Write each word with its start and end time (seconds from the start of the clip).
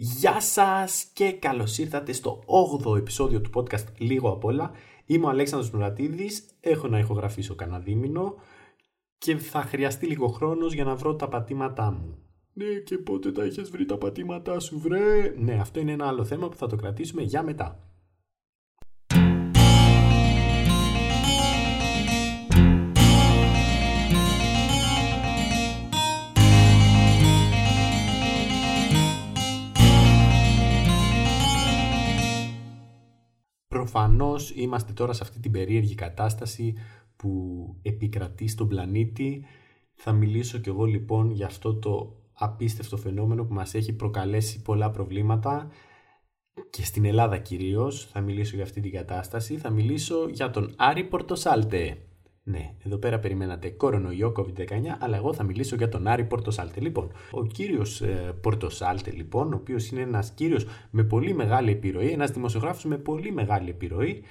Γεια 0.00 0.40
σας 0.40 1.04
και 1.12 1.32
καλώς 1.32 1.78
ήρθατε 1.78 2.12
στο 2.12 2.42
8ο 2.46 2.96
επεισόδιο 2.96 3.40
του 3.40 3.50
podcast 3.54 3.84
Λίγο 3.98 4.30
απ' 4.30 4.44
όλα. 4.44 4.70
Είμαι 5.06 5.26
ο 5.26 5.28
Αλέξανδρος 5.28 5.70
Μουρατίδης, 5.70 6.44
έχω 6.60 6.88
να 6.88 6.98
ηχογραφήσω 6.98 7.54
κανένα 7.54 7.78
δίμηνο 7.78 8.34
και 9.18 9.36
θα 9.36 9.62
χρειαστεί 9.62 10.06
λίγο 10.06 10.26
χρόνος 10.26 10.74
για 10.74 10.84
να 10.84 10.94
βρω 10.94 11.14
τα 11.14 11.28
πατήματά 11.28 11.90
μου. 11.90 12.18
Ναι 12.52 12.64
και 12.84 12.98
πότε 12.98 13.32
τα 13.32 13.42
έχεις 13.42 13.70
βρει 13.70 13.84
τα 13.84 13.98
πατήματά 13.98 14.60
σου 14.60 14.78
βρε. 14.78 15.34
Ναι 15.38 15.54
αυτό 15.60 15.80
είναι 15.80 15.92
ένα 15.92 16.06
άλλο 16.06 16.24
θέμα 16.24 16.48
που 16.48 16.56
θα 16.56 16.66
το 16.66 16.76
κρατήσουμε 16.76 17.22
για 17.22 17.42
μετά. 17.42 17.87
Προφανώς 33.90 34.50
είμαστε 34.50 34.92
τώρα 34.92 35.12
σε 35.12 35.22
αυτή 35.22 35.40
την 35.40 35.50
περίεργη 35.50 35.94
κατάσταση 35.94 36.74
που 37.16 37.30
επικρατεί 37.82 38.48
στον 38.48 38.68
πλανήτη. 38.68 39.44
Θα 39.94 40.12
μιλήσω 40.12 40.58
κι 40.58 40.68
εγώ 40.68 40.84
λοιπόν 40.84 41.30
για 41.30 41.46
αυτό 41.46 41.74
το 41.74 42.16
απίστευτο 42.32 42.96
φαινόμενο 42.96 43.44
που 43.44 43.54
μας 43.54 43.74
έχει 43.74 43.92
προκαλέσει 43.92 44.62
πολλά 44.62 44.90
προβλήματα 44.90 45.70
και 46.70 46.84
στην 46.84 47.04
Ελλάδα 47.04 47.38
κυρίως 47.38 48.06
θα 48.12 48.20
μιλήσω 48.20 48.54
για 48.54 48.64
αυτή 48.64 48.80
την 48.80 48.92
κατάσταση. 48.92 49.56
Θα 49.56 49.70
μιλήσω 49.70 50.28
για 50.28 50.50
τον 50.50 50.74
Άρη 50.76 51.04
Πορτοσάλτε. 51.04 52.07
Ναι, 52.50 52.74
εδώ 52.84 52.96
πέρα 52.96 53.18
περιμένατε 53.18 53.68
κορονοϊό 53.68 54.32
COVID-19, 54.36 54.64
αλλά 54.98 55.16
εγώ 55.16 55.32
θα 55.32 55.42
μιλήσω 55.42 55.76
για 55.76 55.88
τον 55.88 56.06
Άρη 56.06 56.24
Πορτοσάλτε. 56.24 56.80
Λοιπόν, 56.80 57.12
ο 57.30 57.44
κύριος 57.44 58.00
ε, 58.00 58.36
Πορτοσάλτε, 58.40 59.10
λοιπόν, 59.10 59.52
ο 59.52 59.56
οποίος 59.56 59.90
είναι 59.90 60.00
ένας 60.00 60.30
κύριος 60.30 60.66
με 60.90 61.02
πολύ 61.04 61.34
μεγάλη 61.34 61.70
επιρροή, 61.70 62.10
ένας 62.10 62.30
δημοσιογράφος 62.30 62.84
με 62.84 62.96
πολύ 62.96 63.32
μεγάλη 63.32 63.70
επιρροή, 63.70 64.22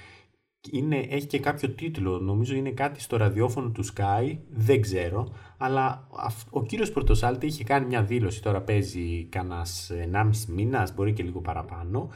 είναι, 0.70 0.96
έχει 0.96 1.26
και 1.26 1.38
κάποιο 1.38 1.70
τίτλο, 1.70 2.18
νομίζω 2.18 2.54
είναι 2.54 2.70
κάτι 2.70 3.00
στο 3.00 3.16
ραδιόφωνο 3.16 3.70
του 3.70 3.84
Sky, 3.84 4.36
δεν 4.50 4.80
ξέρω, 4.80 5.28
αλλά 5.58 6.08
ο 6.50 6.62
κύριος 6.62 6.92
Πορτοσάλτε 6.92 7.46
είχε 7.46 7.64
κάνει 7.64 7.86
μια 7.86 8.02
δήλωση, 8.02 8.42
τώρα 8.42 8.60
παίζει 8.60 9.24
κανένας 9.24 9.90
1,5 10.12 10.30
μήνας, 10.48 10.94
μπορεί 10.94 11.12
και 11.12 11.22
λίγο 11.22 11.40
παραπάνω, 11.40 12.08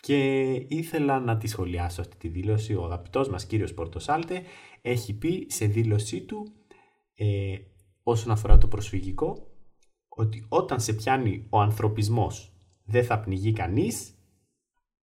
και 0.00 0.50
ήθελα 0.68 1.20
να 1.20 1.36
τη 1.36 1.46
σχολιάσω 1.46 2.00
αυτή 2.00 2.16
τη 2.16 2.28
δήλωση. 2.28 2.74
Ο 2.74 2.84
αγαπητός 2.84 3.28
μας 3.28 3.46
κύριος 3.46 3.74
Πορτοσάλτε 3.74 4.42
έχει 4.82 5.14
πει 5.14 5.46
σε 5.50 5.66
δήλωσή 5.66 6.20
του 6.20 6.52
ε, 7.14 7.56
όσον 8.02 8.30
αφορά 8.30 8.58
το 8.58 8.68
προσφυγικό 8.68 9.50
ότι 10.08 10.44
όταν 10.48 10.80
σε 10.80 10.92
πιάνει 10.92 11.46
ο 11.50 11.60
ανθρωπισμός 11.60 12.52
δεν 12.84 13.04
θα 13.04 13.20
πνιγεί 13.20 13.52
κανείς, 13.52 14.14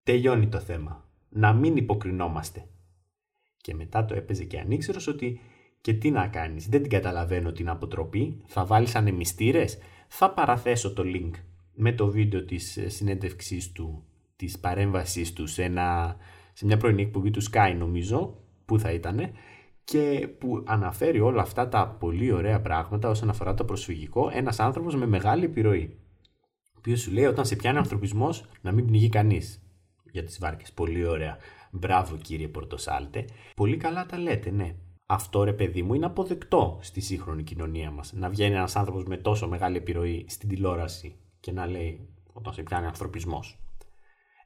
τελειώνει 0.02 0.48
το 0.48 0.60
θέμα. 0.60 1.04
Να 1.28 1.52
μην 1.52 1.76
υποκρινόμαστε. 1.76 2.68
Και 3.56 3.74
μετά 3.74 4.04
το 4.04 4.14
έπαιζε 4.14 4.44
και 4.44 4.58
ανήξερος 4.58 5.06
ότι 5.06 5.40
και 5.80 5.92
τι 5.92 6.10
να 6.10 6.28
κάνεις, 6.28 6.68
δεν 6.68 6.82
την 6.82 6.90
καταλαβαίνω 6.90 7.52
την 7.52 7.68
αποτροπή, 7.68 8.42
θα 8.46 8.64
βάλεις 8.64 8.94
ανεμιστήρες, 8.94 9.78
θα 10.08 10.30
παραθέσω 10.30 10.92
το 10.92 11.02
link 11.06 11.30
με 11.74 11.92
το 11.92 12.06
βίντεο 12.06 12.44
της 12.44 12.78
συνέντευξής 12.86 13.72
του, 13.72 14.04
της 14.38 14.58
παρέμβασής 14.58 15.32
τους 15.32 15.52
σε, 15.52 15.62
ένα, 15.62 16.16
σε 16.52 16.66
μια 16.66 16.76
πρωινή 16.76 17.02
εκπομπή 17.02 17.30
του 17.30 17.42
Sky 17.42 17.74
νομίζω, 17.78 18.34
που 18.64 18.78
θα 18.78 18.92
ήτανε, 18.92 19.32
και 19.84 20.28
που 20.38 20.62
αναφέρει 20.66 21.20
όλα 21.20 21.42
αυτά 21.42 21.68
τα 21.68 21.96
πολύ 22.00 22.32
ωραία 22.32 22.60
πράγματα 22.60 23.08
όσον 23.08 23.28
αφορά 23.28 23.54
το 23.54 23.64
προσφυγικό 23.64 24.30
ένας 24.32 24.60
άνθρωπος 24.60 24.96
με 24.96 25.06
μεγάλη 25.06 25.44
επιρροή. 25.44 25.96
Ο 26.66 26.74
οποίος 26.78 27.00
σου 27.00 27.12
λέει 27.12 27.24
όταν 27.24 27.44
σε 27.46 27.56
πιάνει 27.56 27.78
ανθρωπισμός 27.78 28.44
να 28.60 28.72
μην 28.72 28.86
πνιγεί 28.86 29.08
κανείς 29.08 29.62
για 30.10 30.24
τις 30.24 30.38
βάρκες. 30.38 30.72
Πολύ 30.72 31.04
ωραία. 31.04 31.36
Μπράβο 31.70 32.16
κύριε 32.16 32.48
Πορτοσάλτε. 32.48 33.24
Πολύ 33.56 33.76
καλά 33.76 34.06
τα 34.06 34.18
λέτε, 34.18 34.50
ναι. 34.50 34.74
Αυτό 35.06 35.44
ρε 35.44 35.52
παιδί 35.52 35.82
μου 35.82 35.94
είναι 35.94 36.06
αποδεκτό 36.06 36.78
στη 36.80 37.00
σύγχρονη 37.00 37.42
κοινωνία 37.42 37.90
μας. 37.90 38.12
Να 38.12 38.28
βγαίνει 38.28 38.54
ένας 38.54 38.76
άνθρωπος 38.76 39.04
με 39.04 39.16
τόσο 39.16 39.48
μεγάλη 39.48 39.76
επιρροή 39.76 40.24
στην 40.28 40.48
τηλεόραση 40.48 41.16
και 41.40 41.52
να 41.52 41.66
λέει 41.66 42.08
όταν 42.32 42.52
σε 42.52 42.62
πιάνει 42.62 42.86
ανθρωπισμός. 42.86 43.58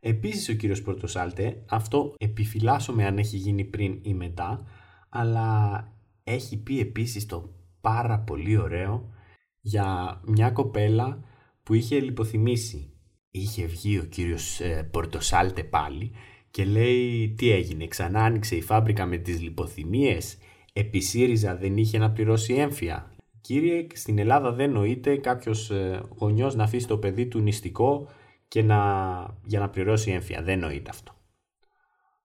Επίσης 0.04 0.48
ο 0.48 0.52
κύριος 0.52 0.82
Πορτοσάλτε, 0.82 1.62
αυτό 1.68 2.14
επιφυλάσσομαι 2.18 3.06
αν 3.06 3.18
έχει 3.18 3.36
γίνει 3.36 3.64
πριν 3.64 3.98
ή 4.02 4.14
μετά, 4.14 4.66
αλλά 5.08 5.86
έχει 6.24 6.62
πει 6.62 6.80
επίσης 6.80 7.26
το 7.26 7.54
πάρα 7.80 8.18
πολύ 8.18 8.56
ωραίο 8.56 9.12
για 9.60 10.20
μια 10.26 10.50
κοπέλα 10.50 11.24
που 11.62 11.74
είχε 11.74 12.00
λιποθυμήσει. 12.00 12.92
Είχε 13.30 13.66
βγει 13.66 13.98
ο 13.98 14.04
κύριος 14.04 14.60
ε, 14.60 14.88
Πορτοσάλτε 14.90 15.64
πάλι 15.64 16.12
και 16.50 16.64
λέει 16.64 17.34
τι 17.36 17.50
έγινε, 17.50 17.86
ξανά 17.86 18.24
άνοιξε 18.24 18.56
η 18.56 18.62
φάμπρικα 18.62 19.06
με 19.06 19.16
τις 19.16 19.40
λιποθυμίες, 19.40 20.38
επί 20.72 21.00
ΣΥΡΙΖΑ 21.00 21.56
δεν 21.56 21.76
είχε 21.76 21.98
να 21.98 22.10
πληρώσει 22.10 22.54
έμφυα. 22.54 23.10
Κύριε, 23.40 23.86
στην 23.94 24.18
Ελλάδα 24.18 24.52
δεν 24.52 24.72
νοείται 24.72 25.16
κάποιος 25.16 25.70
ε, 25.70 26.02
γονιός 26.18 26.54
να 26.54 26.64
αφήσει 26.64 26.86
το 26.86 26.98
παιδί 26.98 27.26
του 27.26 27.40
νηστικό 27.40 28.08
και 28.52 28.62
να, 28.62 28.78
για 29.44 29.58
να 29.60 29.68
πληρώσει 29.68 30.10
έμφυα. 30.10 30.42
Δεν 30.42 30.58
νοείται 30.58 30.90
αυτό. 30.90 31.12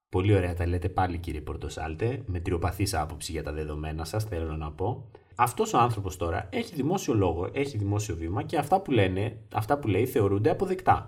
Πολύ 0.09 0.35
ωραία 0.35 0.53
τα 0.53 0.67
λέτε 0.67 0.89
πάλι 0.89 1.17
κύριε 1.17 1.41
Πορτοσάλτε, 1.41 2.23
με 2.25 2.39
τριοπαθής 2.39 2.93
άποψη 2.93 3.31
για 3.31 3.43
τα 3.43 3.51
δεδομένα 3.51 4.05
σας 4.05 4.23
θέλω 4.23 4.55
να 4.55 4.71
πω. 4.71 5.11
Αυτός 5.35 5.73
ο 5.73 5.77
άνθρωπος 5.77 6.17
τώρα 6.17 6.49
έχει 6.51 6.75
δημόσιο 6.75 7.13
λόγο, 7.13 7.49
έχει 7.53 7.77
δημόσιο 7.77 8.15
βήμα 8.15 8.43
και 8.43 8.57
αυτά 8.57 8.81
που, 8.81 8.91
λένε, 8.91 9.37
αυτά 9.53 9.79
που 9.79 9.87
λέει 9.87 10.05
θεωρούνται 10.05 10.49
αποδεκτά. 10.49 11.07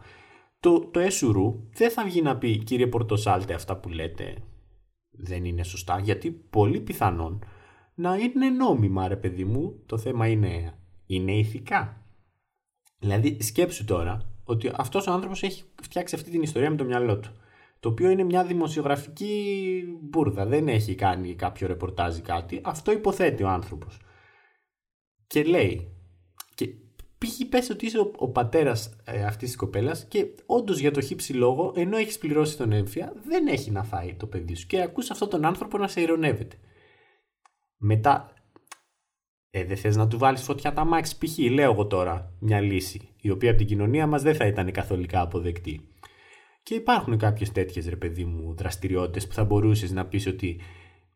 Το, 0.59 0.79
το 0.79 0.99
ΕΣΟΥΡΟΥ 0.99 1.69
δεν 1.73 1.91
θα 1.91 2.03
βγει 2.03 2.21
να 2.21 2.37
πει 2.37 2.57
κύριε 2.57 2.87
Πορτοσάλτε 2.87 3.53
αυτά 3.53 3.77
που 3.77 3.89
λέτε 3.89 4.35
δεν 5.09 5.45
είναι 5.45 5.63
σωστά 5.63 5.99
γιατί 5.99 6.31
πολύ 6.31 6.79
πιθανόν 6.79 7.43
να 7.95 8.15
είναι 8.15 8.49
νόμιμα 8.49 9.07
ρε 9.07 9.17
παιδί 9.17 9.45
μου, 9.45 9.83
το 9.85 9.97
θέμα 9.97 10.27
είναι, 10.27 10.73
είναι 11.05 11.31
ηθικά. 11.31 12.03
Δηλαδή 12.99 13.41
σκέψου 13.41 13.85
τώρα 13.85 14.29
ότι 14.49 14.71
αυτός 14.75 15.07
ο 15.07 15.11
άνθρωπος 15.11 15.43
έχει 15.43 15.63
φτιάξει 15.81 16.15
αυτή 16.15 16.29
την 16.29 16.41
ιστορία 16.41 16.69
με 16.69 16.75
το 16.75 16.83
μυαλό 16.83 17.19
του 17.19 17.31
το 17.79 17.89
οποίο 17.89 18.09
είναι 18.09 18.23
μια 18.23 18.43
δημοσιογραφική 18.45 19.83
μπουρδα. 20.01 20.45
Δεν 20.45 20.67
έχει 20.67 20.95
κάνει 20.95 21.35
κάποιο 21.35 21.67
ρεπορτάζ 21.67 22.17
ή 22.17 22.21
κάτι. 22.21 22.61
Αυτό 22.63 22.91
υποθέτει 22.91 23.43
ο 23.43 23.49
άνθρωπος. 23.49 23.99
Και 25.27 25.43
λέει, 25.43 25.93
και 26.55 26.69
πήγε 27.17 27.45
πες 27.45 27.69
ότι 27.69 27.85
είσαι 27.85 27.99
ο, 27.99 28.11
ο 28.15 28.29
πατέρας 28.29 28.95
ε, 29.03 29.23
αυτής 29.23 29.47
της 29.47 29.57
κοπέλας 29.57 30.05
και 30.05 30.35
όντως 30.45 30.79
για 30.79 30.91
το 30.91 31.01
χι 31.01 31.17
ψι 31.17 31.33
λόγο, 31.33 31.73
ενώ 31.75 31.97
έχεις 31.97 32.17
πληρώσει 32.17 32.57
τον 32.57 32.71
ΕΝΦΙΑ, 32.71 33.13
δεν 33.23 33.47
έχει 33.47 33.71
να 33.71 33.83
φάει 33.83 34.13
το 34.13 34.27
παιδί 34.27 34.55
σου. 34.55 34.67
Και 34.67 34.81
ακούς 34.81 35.09
αυτόν 35.09 35.29
τον 35.29 35.45
άνθρωπο 35.45 35.77
να 35.77 35.87
σε 35.87 36.01
ειρωνεύεται. 36.01 36.55
Μετά, 37.77 38.33
ε, 39.51 39.63
δεν 39.63 39.77
θες 39.77 39.95
να 39.95 40.07
του 40.07 40.17
βάλεις 40.17 40.41
φωτιά 40.41 40.73
το 40.73 40.85
αμάξι 40.85 41.17
π.χ. 41.17 41.37
λέω 41.51 41.71
εγώ 41.71 41.85
τώρα 41.85 42.33
μια 42.39 42.61
λύση, 42.61 43.09
η 43.21 43.29
οποία 43.29 43.49
από 43.49 43.57
την 43.57 43.67
κοινωνία 43.67 44.07
μας 44.07 44.21
δεν 44.21 44.35
θα 44.35 44.45
ήταν 44.45 44.71
καθολικά 44.71 45.21
αποδεκτή. 45.21 45.89
Και 46.63 46.75
υπάρχουν 46.75 47.17
κάποιες 47.17 47.51
τέτοιες 47.51 47.87
ρε 47.87 47.95
παιδί 47.95 48.25
μου 48.25 48.55
δραστηριότητες 48.57 49.27
που 49.27 49.33
θα 49.33 49.43
μπορούσες 49.43 49.91
να 49.91 50.05
πεις 50.05 50.27
ότι 50.27 50.59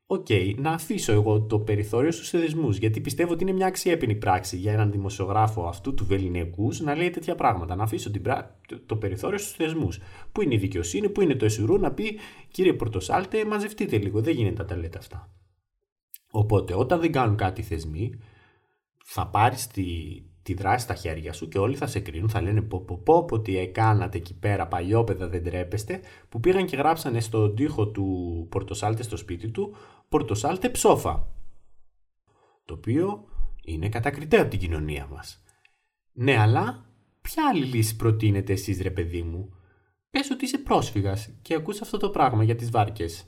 okay, 0.05 0.53
να 0.57 0.71
αφήσω 0.71 1.11
εγώ 1.11 1.41
το 1.41 1.59
περιθώριο 1.59 2.11
στους 2.11 2.29
θεσμούς, 2.29 2.69
γιατί 2.69 3.01
πιστεύω 3.01 3.33
ότι 3.33 3.43
είναι 3.43 3.51
μια 3.51 3.67
αξιόποινη 3.67 4.15
πράξη 4.15 4.57
για 4.57 4.71
έναν 4.71 4.91
δημοσιογράφο 4.91 5.67
αυτού 5.67 5.93
του 5.93 6.05
βεληνεκούς 6.05 6.71
να 6.79 6.95
λέει 6.95 7.09
τέτοια 7.09 7.35
πράγματα. 7.35 7.75
Να 7.75 7.83
αφήσω 7.83 8.11
την 8.11 8.23
το 8.85 8.95
περιθώριο 8.95 9.37
στους 9.37 9.53
θεσμούς. 9.53 9.99
Πού 10.31 10.41
είναι 10.41 10.53
η 10.53 10.57
δικαιοσύνη, 10.57 11.09
πού 11.09 11.21
είναι 11.21 11.35
το 11.35 11.45
εσουρού, 11.45 11.77
να 11.77 11.91
πει 11.91 12.19
κύριε 12.51 12.73
Πορτοσάλτε, 12.73 13.45
μαζευτείτε 13.45 13.97
λίγο. 13.97 14.21
Δεν 14.21 14.33
γίνεται 14.33 14.61
να 14.61 14.67
τα 14.67 14.77
λέτε 14.77 14.97
αυτά. 14.97 15.29
Οπότε, 16.35 16.75
όταν 16.75 16.99
δεν 16.99 17.11
κάνουν 17.11 17.35
κάτι 17.35 17.61
οι 17.61 17.63
θεσμοί, 17.63 18.19
θα 19.03 19.27
πάρεις 19.27 19.67
τη, 19.67 19.85
τη 20.43 20.53
δράση 20.53 20.83
στα 20.83 20.93
χέρια 20.93 21.33
σου 21.33 21.47
και 21.47 21.57
όλοι 21.57 21.75
θα 21.75 21.87
σε 21.87 21.99
κρίνουν, 21.99 22.29
θα 22.29 22.41
λένε 22.41 22.61
πω 22.61 22.79
πω 22.79 22.97
πω, 22.97 23.25
πω 23.25 23.39
τι 23.39 23.57
έκανατε 23.57 24.17
εκεί 24.17 24.39
πέρα 24.39 24.67
παλιόπαιδα 24.67 25.27
δεν 25.27 25.43
τρέπεστε 25.43 25.99
που 26.29 26.39
πήγαν 26.39 26.65
και 26.65 26.75
γράψανε 26.75 27.19
στον 27.19 27.55
τοίχο 27.55 27.87
του 27.87 28.47
Πορτοσάλτε 28.49 29.03
στο 29.03 29.17
σπίτι 29.17 29.49
του 29.49 29.75
Πορτοσάλτε 30.09 30.69
ψόφα 30.69 31.27
το 32.65 32.73
οποίο 32.73 33.25
είναι 33.63 33.89
κατακριτέο 33.89 34.41
από 34.41 34.49
την 34.49 34.59
κοινωνία 34.59 35.07
μας. 35.07 35.43
Ναι 36.13 36.37
αλλά 36.37 36.85
ποια 37.21 37.47
άλλη 37.47 37.65
λύση 37.65 37.95
προτείνετε 37.95 38.53
εσείς 38.53 38.81
ρε 38.81 38.91
παιδί 38.91 39.23
μου; 39.23 39.55
Πες 40.09 40.29
ότι 40.29 40.45
είσαι 40.45 40.57
πρόσφυγας 40.57 41.29
και 41.41 41.55
ακούς 41.55 41.81
αυτό 41.81 41.97
το 41.97 42.09
πράγμα 42.09 42.43
για 42.43 42.55
τις 42.55 42.69
βάρκες. 42.69 43.27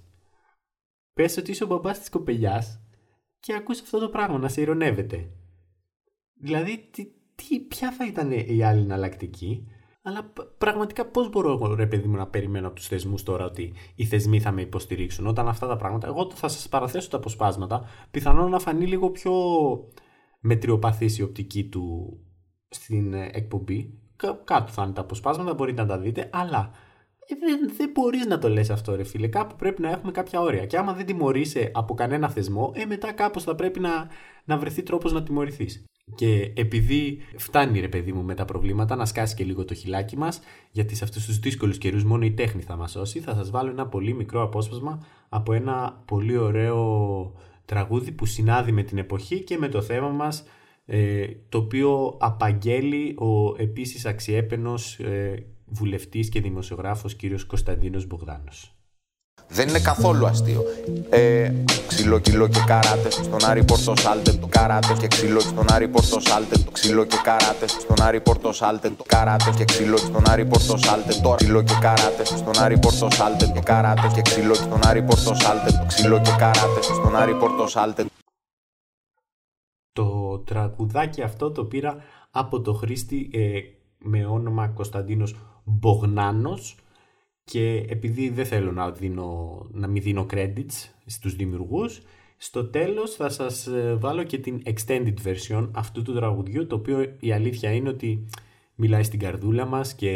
Πες 1.14 1.38
ότι 1.38 1.52
είσαι 1.52 1.64
ο 1.64 1.68
μπαμπάς 1.68 2.00
της 2.00 2.10
κοπελιάς 2.10 2.80
και 3.46 3.56
ακούς 3.56 3.82
αυτό 3.82 4.00
το 4.00 4.10
πράγμα 4.10 4.38
να 4.38 4.48
σε 4.48 4.62
ειρωνεύεται. 4.62 5.30
Δηλαδή, 6.34 6.90
τι, 6.92 7.06
τι, 7.36 7.60
ποια 7.60 7.92
θα 7.92 8.06
ήταν 8.06 8.32
η 8.32 8.64
άλλη 8.64 8.82
εναλλακτική; 8.82 9.68
Αλλά 10.02 10.34
πραγματικά 10.58 11.06
πώς 11.06 11.30
μπορώ, 11.30 11.76
ρε 11.76 11.88
παιδί 11.88 12.08
μου, 12.08 12.16
να 12.16 12.28
περιμένω 12.28 12.68
από 12.68 12.76
τους 12.76 12.88
θεσμούς 12.88 13.24
τώρα 13.24 13.46
ότι 13.46 13.74
οι 13.96 14.06
θεσμοί 14.06 14.40
θα 14.40 14.52
με 14.52 14.62
υποστηρίξουν; 14.62 15.28
Όταν 15.28 15.48
αυτά 15.48 15.68
τα 15.68 15.78
πράγματα. 15.78 16.08
Εγώ 16.08 16.32
θα 16.34 16.48
σας 16.48 16.70
παραθέσω 16.70 17.10
τα 17.10 17.18
αποσπάσματα. 17.18 17.86
Πιθανόν 18.12 18.50
να 18.50 18.60
φανεί 18.60 18.86
λίγο 18.86 19.10
πιο 19.10 19.34
μετριοπαθής 20.40 21.18
η 21.18 21.22
οπτική 21.22 21.70
του 21.70 22.18
στην 22.70 23.14
ε, 23.14 23.30
εκπομπή. 23.34 24.00
κάτω 24.44 24.72
θα 24.72 24.84
είναι 24.84 24.94
τα 24.94 25.02
αποσπάσματα, 25.02 25.54
μπορείτε 25.54 25.82
να 25.82 25.88
τα 25.88 25.98
δείτε, 25.98 26.30
αλλά 26.34 26.72
ε, 26.72 26.85
δεν, 27.40 27.76
δεν 27.78 27.90
μπορείς 27.94 28.26
να 28.26 28.38
το 28.38 28.50
λες 28.50 28.70
αυτό, 28.70 28.96
ρε 28.96 29.04
φίλε. 29.04 29.28
Κάπου 29.28 29.56
πρέπει 29.56 29.82
να 29.82 29.90
έχουμε 29.90 30.12
κάποια 30.12 30.42
όρια. 30.42 30.66
Και 30.66 30.78
άμα 30.78 30.94
δεν 30.94 31.06
τιμωρείσαι 31.06 31.72
από 31.74 31.94
κανένα 31.94 32.30
θεσμό, 32.30 32.72
ε, 32.76 32.86
μετά 32.86 33.12
κάπως 33.12 33.44
θα 33.44 33.56
πρέπει 33.56 33.80
να, 33.80 34.08
να 34.46 34.58
βρεθεί 34.58 34.84
τρόπος 34.84 35.14
να 35.14 35.24
τιμωρηθείς. 35.24 35.86
Και 36.16 36.52
επειδή 36.56 37.18
φτάνει 37.38 37.80
ρε 37.80 37.88
παιδί 37.88 38.14
μου 38.14 38.24
με 38.24 38.34
τα 38.34 38.46
προβλήματα, 38.46 38.96
να 38.96 39.06
σκάσει 39.06 39.36
και 39.36 39.44
λίγο 39.44 39.66
το 39.66 39.74
χιλάκι 39.74 40.18
μας, 40.18 40.40
γιατί 40.72 40.96
σε 40.96 41.04
αυτούς 41.04 41.26
τους 41.26 41.40
δύσκολους 41.40 41.78
καιρούς 41.78 42.04
μόνο 42.04 42.26
η 42.26 42.32
τέχνη 42.32 42.62
θα 42.62 42.76
μας 42.76 42.92
σώσει, 42.92 43.20
θα 43.20 43.36
σας 43.36 43.50
βάλω 43.50 43.70
ένα 43.70 43.88
πολύ 43.88 44.14
μικρό 44.14 44.42
απόσπασμα 44.42 45.06
από 45.30 45.54
ένα 45.54 46.02
πολύ 46.06 46.38
ωραίο 46.38 47.34
τραγούδι 47.66 48.12
που 48.12 48.26
συνάδει 48.26 48.72
με 48.72 48.84
την 48.84 48.98
εποχή 48.98 49.44
και 49.44 49.58
με 49.58 49.68
το 49.68 49.82
θέμα 49.82 50.10
μας 50.10 50.44
ε, 50.86 51.26
το 51.50 51.58
οποίο 51.58 52.18
απαγγέλει 52.20 53.16
ο 53.18 53.56
επίσης 53.62 54.06
αξιέπαινος 54.06 55.00
ε, 55.00 55.46
βουλευτής 55.66 56.30
και 56.30 56.42
δημοσιογράφος 56.42 57.16
κύριος 57.16 57.46
Κωνσταντίνος 57.46 58.06
Μπογδάνος. 58.06 58.76
Δεν 59.48 59.68
είναι 59.68 59.80
καθόλου 59.80 60.26
αστείο. 60.26 60.64
Ε, 61.10 61.52
ξύλο, 61.88 62.20
κιλό 62.20 62.48
και 62.48 62.64
καράτες. 62.66 63.14
Στον 63.14 63.46
Άρη 63.46 63.64
Πορτο 63.64 63.96
Σάλτε 63.96 64.32
το 64.32 64.48
καράτες 64.48 64.98
και 64.98 65.08
ξύλο. 65.08 65.40
Στον 65.40 65.66
Άρη 65.72 65.88
Πορτο 65.88 66.20
Σάλτε 66.20 66.58
το 66.58 66.72
ξύλο 66.72 67.06
και 67.06 67.18
καράτες. 67.24 67.72
Στον 67.72 68.02
Άρη 68.02 68.22
Πορτο 68.22 68.52
Σάλτε 68.54 68.90
το 68.90 69.04
καράτες 69.08 69.56
και 69.56 69.64
ξύλο. 69.64 69.98
Στον 69.98 70.30
Άρη 70.30 70.46
Πορτο 70.46 70.78
Σάλτε 70.78 71.14
το 71.22 71.36
ξύλο 71.36 71.64
και 71.64 71.74
καράτες. 71.82 72.28
Στον 72.28 72.58
Άρη 72.58 72.80
Πορτο 72.80 73.10
Σάλτε 73.10 73.52
το 73.56 73.62
καράτες 73.62 74.14
και 74.14 74.22
ξύλο. 74.22 74.54
Στον 74.54 74.86
Άρη 74.86 75.04
Πορτο 75.04 75.34
Σάλτε 75.34 75.72
το 75.72 75.86
ξύλο 75.88 76.22
και 76.22 76.32
καράτες. 76.38 76.86
Στον 76.86 77.16
Άρη 77.16 77.36
Πορτο 77.36 77.68
Σάλτε. 77.68 78.06
Το 79.94 80.40
τραγουδάκι 80.46 81.22
αυτό 81.22 81.52
το 81.52 81.66
πήρα 81.66 81.98
από 82.32 82.62
το 82.62 82.74
χρήστη 82.74 83.30
ε, 83.34 83.60
με 84.06 84.26
όνομα 84.26 84.68
Κωνσταντίνος 84.68 85.36
Μπογνάνος 85.64 86.78
και 87.44 87.86
επειδή 87.90 88.30
δεν 88.30 88.46
θέλω 88.46 88.72
να, 88.72 88.92
δίνω, 88.92 89.62
να 89.72 89.88
μην 89.88 90.04
δίνω 90.04 90.26
credits 90.32 90.90
στους 91.06 91.36
δημιουργούς 91.36 92.02
στο 92.38 92.66
τέλος 92.66 93.16
θα 93.16 93.30
σας 93.30 93.68
ε, 93.68 93.96
βάλω 94.00 94.24
και 94.24 94.38
την 94.38 94.62
extended 94.66 95.14
version 95.24 95.70
αυτού 95.72 96.02
του 96.02 96.14
τραγουδιού 96.14 96.68
το 96.68 96.76
οποίο 96.76 97.16
η 97.20 97.32
αλήθεια 97.32 97.72
είναι 97.72 97.90
ότι 97.90 98.26
μιλάει 98.76 99.04
στην 99.04 99.20
καρδούλα 99.20 99.66
μας 99.66 99.94
και 99.94 100.12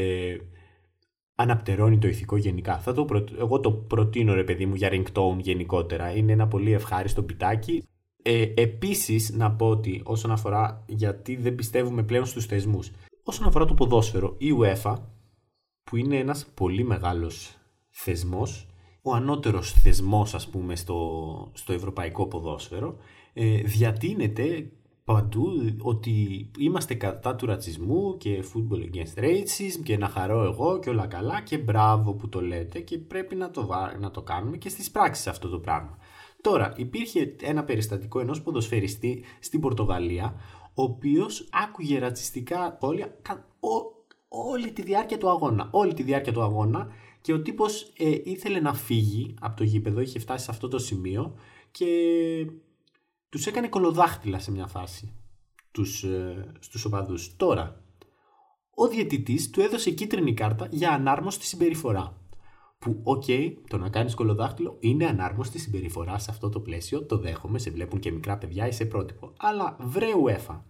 αναπτερώνει 1.36 1.97
το 1.97 2.07
ηθικό 2.07 2.38
γενικά. 2.38 2.80
Θα 2.80 2.94
το 2.94 3.07
Εγώ 3.39 3.59
το 3.59 3.71
προτείνω 3.71 4.33
ρε 4.33 4.44
παιδί 4.44 4.65
μου 4.65 4.75
για 4.75 4.89
ringtone 4.91 5.38
γενικότερα. 5.38 6.15
Είναι 6.15 6.31
ένα 6.31 6.47
πολύ 6.47 6.74
ευχάριστο 6.74 7.24
πιτάκι. 7.24 7.83
Ε, 8.21 8.41
επίσης 8.56 9.31
να 9.31 9.51
πω 9.51 9.69
ότι 9.69 10.01
όσον 10.03 10.31
αφορά 10.31 10.83
γιατί 10.88 11.36
δεν 11.36 11.56
πιστεύουμε 11.56 12.03
πλέον 12.03 12.25
στους 12.25 12.45
θεσμούς. 12.45 12.91
Όσον 13.29 13.47
αφορά 13.47 13.65
το 13.65 13.73
ποδόσφαιρο, 13.73 14.35
η 14.37 14.47
UEFA 14.59 14.95
που 15.83 15.95
είναι 15.95 16.17
ένας 16.17 16.45
πολύ 16.53 16.83
μεγάλος 16.83 17.57
θεσμός, 17.89 18.67
ο 19.01 19.13
ανώτερος 19.13 19.71
θεσμός 19.71 20.33
ας 20.33 20.47
πούμε 20.49 20.75
στο, 20.75 21.51
στο 21.53 21.73
ευρωπαϊκό 21.73 22.27
ποδόσφαιρο, 22.27 22.97
ε, 23.33 23.61
διατείνεται 23.61 24.71
παντού 25.03 25.75
ότι 25.81 26.49
είμαστε 26.57 26.93
κατά 26.93 27.35
του 27.35 27.45
ρατσισμού 27.45 28.17
και 28.17 28.43
football 28.53 28.79
against 28.79 29.23
racism 29.23 29.83
και 29.83 29.97
να 29.97 30.07
χαρώ 30.07 30.43
εγώ 30.43 30.79
και 30.79 30.89
όλα 30.89 31.07
καλά 31.07 31.41
και 31.41 31.57
μπράβο 31.57 32.13
που 32.13 32.29
το 32.29 32.41
λέτε 32.41 32.79
και 32.79 32.97
πρέπει 32.97 33.35
να 33.35 33.51
το, 33.51 33.69
να 33.99 34.11
το 34.11 34.21
κάνουμε 34.21 34.57
και 34.57 34.69
στις 34.69 34.91
πράξεις 34.91 35.27
αυτό 35.27 35.49
το 35.49 35.59
πράγμα. 35.59 35.97
Τώρα, 36.41 36.73
υπήρχε 36.75 37.35
ένα 37.41 37.63
περιστατικό 37.63 38.19
ενός 38.19 38.41
ποδοσφαιριστή 38.41 39.23
στην 39.39 39.59
Πορτογαλία, 39.59 40.35
ο 40.79 40.83
οποίος 40.83 41.49
άκουγε 41.51 41.99
ρατσιστικά 41.99 42.77
σχόλια 42.77 43.15
όλη 44.27 44.71
τη 44.71 44.81
διάρκεια 44.81 45.17
του 45.17 45.29
αγώνα. 45.29 45.69
Όλη 45.71 45.93
τη 45.93 46.03
διάρκεια 46.03 46.33
του 46.33 46.41
αγώνα 46.41 46.87
και 47.21 47.33
ο 47.33 47.41
τύπος 47.41 47.93
ε, 47.97 48.17
ήθελε 48.23 48.59
να 48.59 48.73
φύγει 48.73 49.35
από 49.39 49.57
το 49.57 49.63
γήπεδο, 49.63 49.99
είχε 49.99 50.19
φτάσει 50.19 50.45
σε 50.45 50.51
αυτό 50.51 50.67
το 50.67 50.79
σημείο 50.79 51.35
και 51.71 51.85
τους 53.29 53.45
έκανε 53.47 53.67
κολοδάχτυλα 53.67 54.39
σε 54.39 54.51
μια 54.51 54.67
φάση 54.67 55.13
τους, 55.71 56.03
ε, 56.03 56.51
στους 56.59 56.85
οπαδούς. 56.85 57.35
Τώρα, 57.37 57.83
ο 58.73 58.87
διαιτητής 58.87 59.49
του 59.49 59.61
έδωσε 59.61 59.91
κίτρινη 59.91 60.33
κάρτα 60.33 60.67
για 60.71 60.91
ανάρμοστη 60.91 61.45
συμπεριφορά. 61.45 62.17
Που, 62.79 62.99
okay, 63.03 63.53
το 63.69 63.77
να 63.77 63.89
κάνεις 63.89 64.13
κωλοδάχτυλο 64.13 64.77
είναι 64.79 65.05
ανάρμοστη 65.05 65.59
συμπεριφορά 65.59 66.17
σε 66.17 66.31
αυτό 66.31 66.49
το 66.49 66.59
πλαίσιο, 66.59 67.05
το 67.05 67.17
δέχομαι, 67.17 67.59
σε 67.59 67.69
βλέπουν 67.69 67.99
και 67.99 68.11
μικρά 68.11 68.37
παιδιά, 68.37 68.67
είσαι 68.67 68.85
πρότυπο. 68.85 69.33
Αλλά 69.37 69.77
βρε 69.79 70.07
UEFA, 70.25 70.61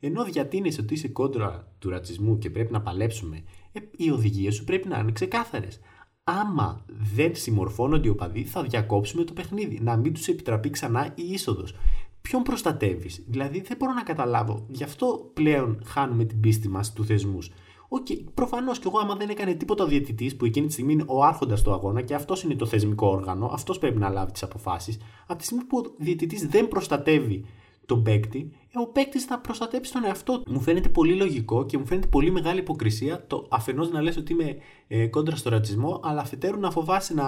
ενώ 0.00 0.24
διατείνεσαι 0.24 0.76
ότι 0.80 0.94
είσαι 0.94 1.08
κόντρα 1.08 1.72
του 1.78 1.90
ρατσισμού 1.90 2.38
και 2.38 2.50
πρέπει 2.50 2.72
να 2.72 2.80
παλέψουμε, 2.80 3.42
ε, 3.72 3.80
οι 3.96 4.10
οδηγίες 4.10 4.54
σου 4.54 4.64
πρέπει 4.64 4.88
να 4.88 4.98
είναι 4.98 5.12
ξεκάθαρες. 5.12 5.80
Άμα 6.24 6.84
δεν 7.14 7.36
συμμορφώνονται 7.36 8.08
οι 8.08 8.10
οπαδοί, 8.10 8.44
θα 8.44 8.62
διακόψουμε 8.62 9.24
το 9.24 9.32
παιχνίδι. 9.32 9.80
Να 9.80 9.96
μην 9.96 10.12
τους 10.12 10.28
επιτραπεί 10.28 10.70
ξανά 10.70 11.12
η 11.14 11.22
είσοδος. 11.22 11.74
Ποιον 12.20 12.42
προστατεύεις, 12.42 13.24
Δηλαδή 13.26 13.60
δεν 13.60 13.76
μπορώ 13.76 13.92
να 13.92 14.02
καταλάβω. 14.02 14.66
Γι' 14.68 14.84
αυτό 14.84 15.30
πλέον 15.34 15.82
χάνουμε 15.84 16.24
την 16.24 16.40
πίστη 16.40 16.68
μας 16.68 16.92
στους 16.92 17.04
θεσμούς. 17.04 17.50
Okay, 17.88 18.24
προφανώς 18.34 18.78
και 18.78 18.88
εγώ, 18.88 18.98
άμα 18.98 19.14
δεν 19.14 19.28
έκανε 19.28 19.54
τίποτα 19.54 19.84
ο 19.84 19.86
διαιτητής, 19.86 20.36
που 20.36 20.44
εκείνη 20.44 20.66
τη 20.66 20.72
στιγμή 20.72 20.92
είναι 20.92 21.04
ο 21.06 21.24
άρχοντας 21.24 21.62
του 21.62 21.72
αγώνα 21.72 22.02
και 22.02 22.14
αυτός 22.14 22.42
είναι 22.42 22.54
το 22.54 22.66
θεσμικό 22.66 23.06
όργανο, 23.06 23.50
αυτός 23.52 23.78
πρέπει 23.78 23.98
να 23.98 24.08
λάβει 24.08 24.32
τις 24.32 24.42
αποφάσεις. 24.42 24.98
Από 25.26 25.38
τη 25.38 25.44
στιγμή 25.44 25.64
που 25.64 25.78
ο 25.78 25.94
διαιτητής 25.98 26.46
δεν 26.46 26.68
προστατεύει 26.68 27.44
τον 27.86 28.02
παίκτη, 28.02 28.52
ε, 28.74 28.78
ο 28.80 28.86
παίκτης 28.86 29.24
θα 29.24 29.40
προστατέψει 29.40 29.92
τον 29.92 30.04
εαυτό 30.04 30.40
του. 30.40 30.52
Μου 30.52 30.60
φαίνεται 30.60 30.88
πολύ 30.88 31.14
λογικό 31.14 31.66
και 31.66 31.78
μου 31.78 31.86
φαίνεται 31.86 32.06
πολύ 32.06 32.30
μεγάλη 32.30 32.58
υποκρισία 32.58 33.26
το 33.26 33.46
αφενός 33.50 33.90
να 33.90 34.02
λες 34.02 34.16
ότι 34.16 34.32
είμαι 34.32 34.56
ε, 34.88 35.06
κόντρα 35.06 35.36
στο 35.36 35.50
ρατσισμό, 35.50 36.00
αλλά 36.02 36.20
αφετέρου 36.20 36.60
να 36.60 36.70
φοβάσαι 36.70 37.14
να, 37.14 37.26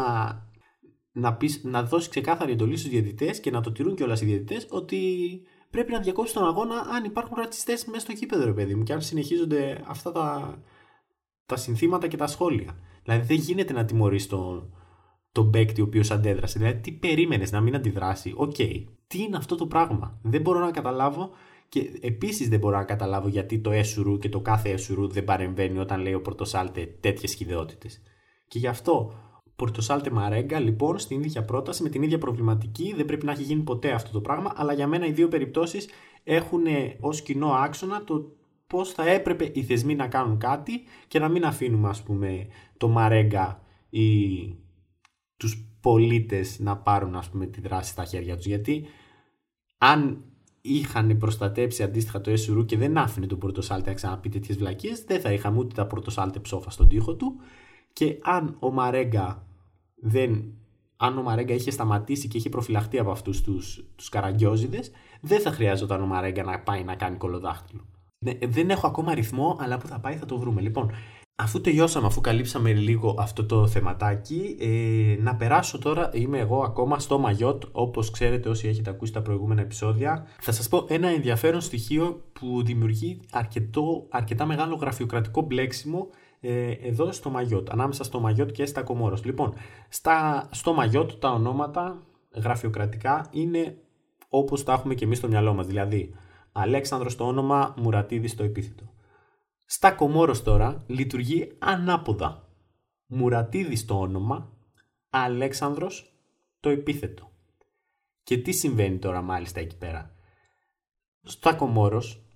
να, 1.13 1.35
πεις, 1.35 1.61
να 1.65 1.83
δώσεις 1.83 2.09
ξεκάθαρη 2.09 2.53
εντολή 2.53 2.77
στους 2.77 2.91
διαιτητές 2.91 3.41
και 3.41 3.51
να 3.51 3.61
το 3.61 3.73
τηρούν 3.73 3.95
κιόλας 3.95 4.21
οι 4.21 4.25
διαιτητές 4.25 4.67
ότι 4.71 4.99
πρέπει 5.71 5.93
να 5.93 5.99
διακόψει 5.99 6.35
τον 6.35 6.47
αγώνα 6.47 6.81
αν 6.81 7.05
υπάρχουν 7.05 7.37
ρατσιστές 7.37 7.85
μέσα 7.85 8.01
στο 8.01 8.13
γήπεδο, 8.13 8.45
ρε 8.45 8.53
παιδί 8.53 8.75
μου, 8.75 8.83
και 8.83 8.93
αν 8.93 9.01
συνεχίζονται 9.03 9.85
αυτά 9.87 10.13
τα, 10.13 10.59
τα 11.47 11.57
συνθήματα 11.57 12.09
και 12.09 12.17
τα 12.17 12.27
σχόλια. 12.27 12.79
Δηλαδή 13.03 13.27
δεν 13.27 13.37
γίνεται 13.37 13.73
να 13.73 13.85
τιμωρείς 13.85 14.27
τον, 14.27 14.75
τον 15.33 15.51
παίκτη 15.51 15.81
ο 15.81 15.85
οποίος 15.85 16.11
αντέδρασε. 16.11 16.59
Δηλαδή, 16.59 16.81
τι 16.81 16.93
περίμενες 16.93 17.53
να 17.53 17.61
μην 17.61 17.75
αντιδράσει. 17.75 18.33
Okay 18.37 18.85
τι 19.11 19.23
είναι 19.23 19.37
αυτό 19.37 19.55
το 19.55 19.67
πράγμα; 19.67 20.19
Δεν 20.23 20.41
μπορώ 20.41 20.59
να 20.59 20.71
καταλάβω 20.71 21.31
και 21.69 21.99
επίσης 22.01 22.49
δεν 22.49 22.59
μπορώ 22.59 22.77
να 22.77 22.85
καταλάβω 22.85 23.29
γιατί 23.29 23.61
το 23.61 23.71
ΕΣΡ 23.71 24.19
και 24.19 24.29
το 24.29 24.41
κάθε 24.41 24.71
ΕΣΡ 24.71 25.09
δεν 25.09 25.25
παρεμβαίνει 25.25 25.79
όταν 25.79 26.01
λέει 26.01 26.15
ο 26.15 26.21
Πορτοσάλτε 26.21 26.87
τέτοιες 27.01 27.35
χειδεότητες. 27.35 28.03
Και 28.49 28.59
γι' 28.59 28.67
αυτό 28.67 29.15
Πορτοσάλτε 29.61 30.11
Μαρέγκα 30.11 30.61
λοιπόν 30.61 30.99
στην 30.99 31.23
ίδια 31.23 31.45
πρόταση 31.45 31.83
με 31.83 31.89
την 31.89 32.03
ίδια 32.03 32.19
προβληματική 32.19 32.93
δεν 32.97 33.05
πρέπει 33.05 33.27
να 33.27 33.33
έχει 33.33 33.43
γίνει 33.43 33.63
ποτέ 33.63 33.91
αυτό 33.91 34.11
το 34.11 34.21
πράγμα 34.21 34.53
αλλά 34.57 34.73
για 34.73 34.87
μένα 34.87 35.07
οι 35.07 35.13
δύο 35.13 35.29
περιπτώσεις 35.29 35.89
έχουν 36.25 36.65
ως 37.01 37.23
κοινό 37.23 37.47
άξονα 37.47 38.05
το 38.05 38.37
πώς 38.67 38.93
θα 38.93 39.11
έπρεπε 39.11 39.51
οι 39.55 39.63
θεσμοί 39.63 39.95
να 39.95 40.07
κάνουν 40.07 40.39
κάτι 40.39 40.83
και 41.09 41.19
να 41.19 41.29
μην 41.29 41.45
αφήνουμε 41.45 41.89
ας 41.89 42.03
πούμε 42.03 42.47
το 42.77 42.89
Μαρέγκα 42.89 43.63
ή 43.91 44.09
τους 45.37 45.65
πολίτες 45.81 46.59
να 46.59 46.77
πάρουν 46.77 47.17
ας 47.17 47.31
πούμε 47.31 47.47
τη 47.47 47.61
δράση 47.61 47.91
στα 47.91 48.05
χέρια 48.05 48.37
τους 48.37 48.47
γιατί 48.47 48.87
αν 49.79 50.25
είχαν 50.61 51.19
προστατέψει 51.19 51.83
αντίστοιχα 51.83 52.21
το 52.21 52.31
Εσουρού 52.31 52.65
και 52.65 52.77
δεν 52.77 52.99
άφηνε 52.99 53.27
τον 53.27 53.39
Πορτοσάλτε 53.39 53.89
να 53.89 53.95
ξαναπεί 53.95 54.29
τέτοιες 54.29 54.57
βλακίες, 54.57 55.05
δεν 55.05 55.21
θα 55.21 55.33
είχαμε 55.33 55.59
ούτε 55.59 55.75
τα 55.75 55.87
Πορτοσάλτε 55.87 56.39
ψόφα 56.39 56.71
στον 56.71 56.89
τοίχο 56.89 57.15
του. 57.15 57.35
Και 57.93 58.19
αν 58.23 58.57
ο 58.59 58.71
Μαρέγκα 58.71 59.45
δεν. 60.01 60.55
Αν 60.97 61.19
ο 61.19 61.23
Μαρέγκα 61.23 61.55
είχε 61.55 61.71
σταματήσει 61.71 62.29
και 62.29 62.37
είχε 62.37 62.49
προφυλαχτεί 62.49 62.99
από 62.99 63.11
αυτούς 63.11 63.43
τους 63.43 63.85
τους 63.97 64.09
καραγκιόζιδες, 64.09 64.91
δεν 65.21 65.41
θα 65.41 65.51
χρειάζονταν 65.51 66.03
ο 66.03 66.07
Μαρέγκα 66.07 66.43
να 66.43 66.61
πάει 66.61 66.85
να 66.85 66.95
κάνει 66.95 67.17
κολοδάχτυλο. 67.17 67.85
Ναι, 68.25 68.33
δεν 68.47 68.71
έχω 68.71 68.87
ακόμα 68.87 69.11
αριθμό, 69.11 69.57
αλλά 69.61 69.79
που 69.79 69.87
θα 69.87 70.01
πάει 70.01 70.17
θα 70.17 70.27
το 70.27 70.39
βρούμε. 70.39 70.61
Λοιπόν, 70.61 70.91
Αφού 71.43 71.61
τελειώσαμε, 71.61 72.07
αφού 72.07 72.21
καλύψαμε 72.21 72.73
λίγο 72.73 73.15
αυτό 73.19 73.45
το 73.45 73.67
θεματάκι, 73.67 74.57
ε, 74.61 75.23
να 75.23 75.37
περάσω 75.37 75.79
τώρα, 75.79 76.11
είμαι 76.13 76.39
εγώ 76.39 76.63
ακόμα 76.63 76.99
στο 76.99 77.19
Μαγιότ, 77.19 77.63
όπως 77.73 78.11
ξέρετε 78.11 78.49
όσοι 78.49 78.69
έχετε 78.69 78.91
ακούσει 78.91 79.13
τα 79.13 79.23
προηγούμενα 79.23 79.61
επεισόδια. 79.61 80.27
Θα 80.41 80.53
σας 80.53 80.69
πω 80.69 80.85
ένα 80.89 81.09
ενδιαφέρον 81.09 81.61
στοιχείο 81.61 82.23
που 82.33 82.63
δημιουργεί 82.65 83.21
αρκετό, 83.31 84.07
αρκετά 84.09 84.47
μεγάλο 84.47 84.75
γραφειοκρατικό 84.75 85.43
μπλέξιμο 85.43 86.09
ε, 86.41 86.71
εδώ 86.71 87.13
στο 87.13 87.31
Μαγιότ, 87.31 87.71
ανάμεσα 87.71 88.05
στο 88.05 88.21
Μαγιότ 88.21 88.51
και 88.51 88.67
στα 88.67 88.83
Κομόρος. 88.83 89.25
Λοιπόν, 89.25 89.55
στα, 89.89 90.49
στο 90.51 90.73
Μαγιότ 90.73 91.13
τα 91.13 91.31
ονόματα 91.31 92.07
γραφειοκρατικά 92.35 93.29
είναι 93.31 93.79
όπως 94.29 94.65
τα 94.65 94.73
έχουμε 94.73 94.95
και 94.95 95.05
εμείς 95.05 95.19
στο 95.19 95.29
μυαλό 95.29 95.55
μας, 95.55 95.67
δηλαδή 95.67 96.15
Αλέξανδρος 96.53 97.17
το 97.17 97.27
όνομα, 97.27 97.75
Μουρατίδης 97.77 98.35
το 98.35 98.43
επίθετο. 98.43 98.93
Στα 99.67 99.93
Κομόρος 99.93 100.43
τώρα 100.43 100.85
λειτουργεί 100.87 101.57
ανάποδα. 101.59 102.49
Μουρατίδης 103.07 103.85
το 103.85 103.99
όνομα, 103.99 104.53
Αλέξανδρος 105.11 106.15
το 106.61 106.69
επίθετο. 106.69 107.31
Και 108.23 108.39
τι 108.39 108.53
συμβαίνει 108.53 108.99
τώρα 108.99 109.23
μάλιστα 109.23 109.61
εκεί 109.61 109.77
πέρα; 109.77 110.15
Στα 111.23 111.55
Κομόρος 111.55 112.30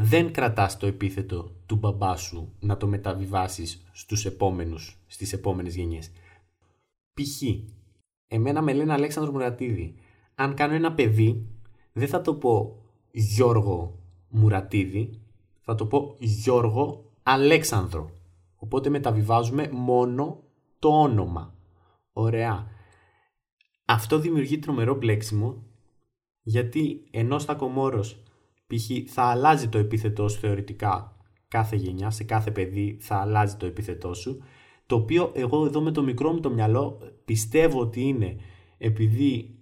δεν 0.00 0.32
κρατάς 0.32 0.76
το 0.76 0.86
επίθετο 0.86 1.52
του 1.66 1.76
μπαμπά 1.76 2.16
σου 2.16 2.52
να 2.60 2.76
το 2.76 2.86
μεταβιβάσεις 2.86 3.84
στους 3.92 4.24
επόμενους, 4.24 4.98
στις 5.06 5.32
επόμενες 5.32 5.74
γενιές. 5.74 6.10
Π.χ. 7.14 7.42
Εμένα 8.26 8.62
με 8.62 8.72
λένε 8.72 8.92
Αλέξανδρος 8.92 9.34
Μουρατίδη. 9.34 9.94
Αν 10.34 10.54
κάνω 10.54 10.74
ένα 10.74 10.92
παιδί, 10.92 11.46
δεν 11.92 12.08
θα 12.08 12.20
το 12.20 12.34
πω 12.34 12.82
Γιώργο 13.10 13.98
Μουρατίδη, 14.28 15.20
θα 15.60 15.74
το 15.74 15.86
πω 15.86 16.16
Γιώργο 16.18 17.04
Αλέξανδρο. 17.22 18.10
Οπότε 18.56 18.88
μεταβιβάζουμε 18.88 19.68
μόνο 19.72 20.42
το 20.78 20.88
όνομα. 20.88 21.54
Ωραία. 22.12 22.66
Αυτό 23.84 24.18
δημιουργεί 24.18 24.58
τρομερό 24.58 24.94
μπλέξιμο 24.94 25.62
γιατί 26.42 27.08
ενώ 27.10 27.38
στα 27.38 27.54
Κομόρος 27.54 28.22
π.χ. 28.68 29.12
θα 29.12 29.22
αλλάζει 29.22 29.68
το 29.68 29.78
επίθετό 29.78 30.28
σου 30.28 30.38
θεωρητικά 30.38 31.16
κάθε 31.48 31.76
γενιά, 31.76 32.10
σε 32.10 32.24
κάθε 32.24 32.50
παιδί 32.50 32.96
θα 33.00 33.16
αλλάζει 33.16 33.56
το 33.56 33.66
επίθετό 33.66 34.14
σου 34.14 34.42
το 34.86 34.96
οποίο 34.96 35.32
εγώ 35.34 35.64
εδώ 35.64 35.80
με 35.80 35.90
το 35.90 36.02
μικρό 36.02 36.32
μου 36.32 36.40
το 36.40 36.50
μυαλό 36.50 36.98
πιστεύω 37.24 37.80
ότι 37.80 38.00
είναι 38.00 38.36
επειδή 38.78 39.58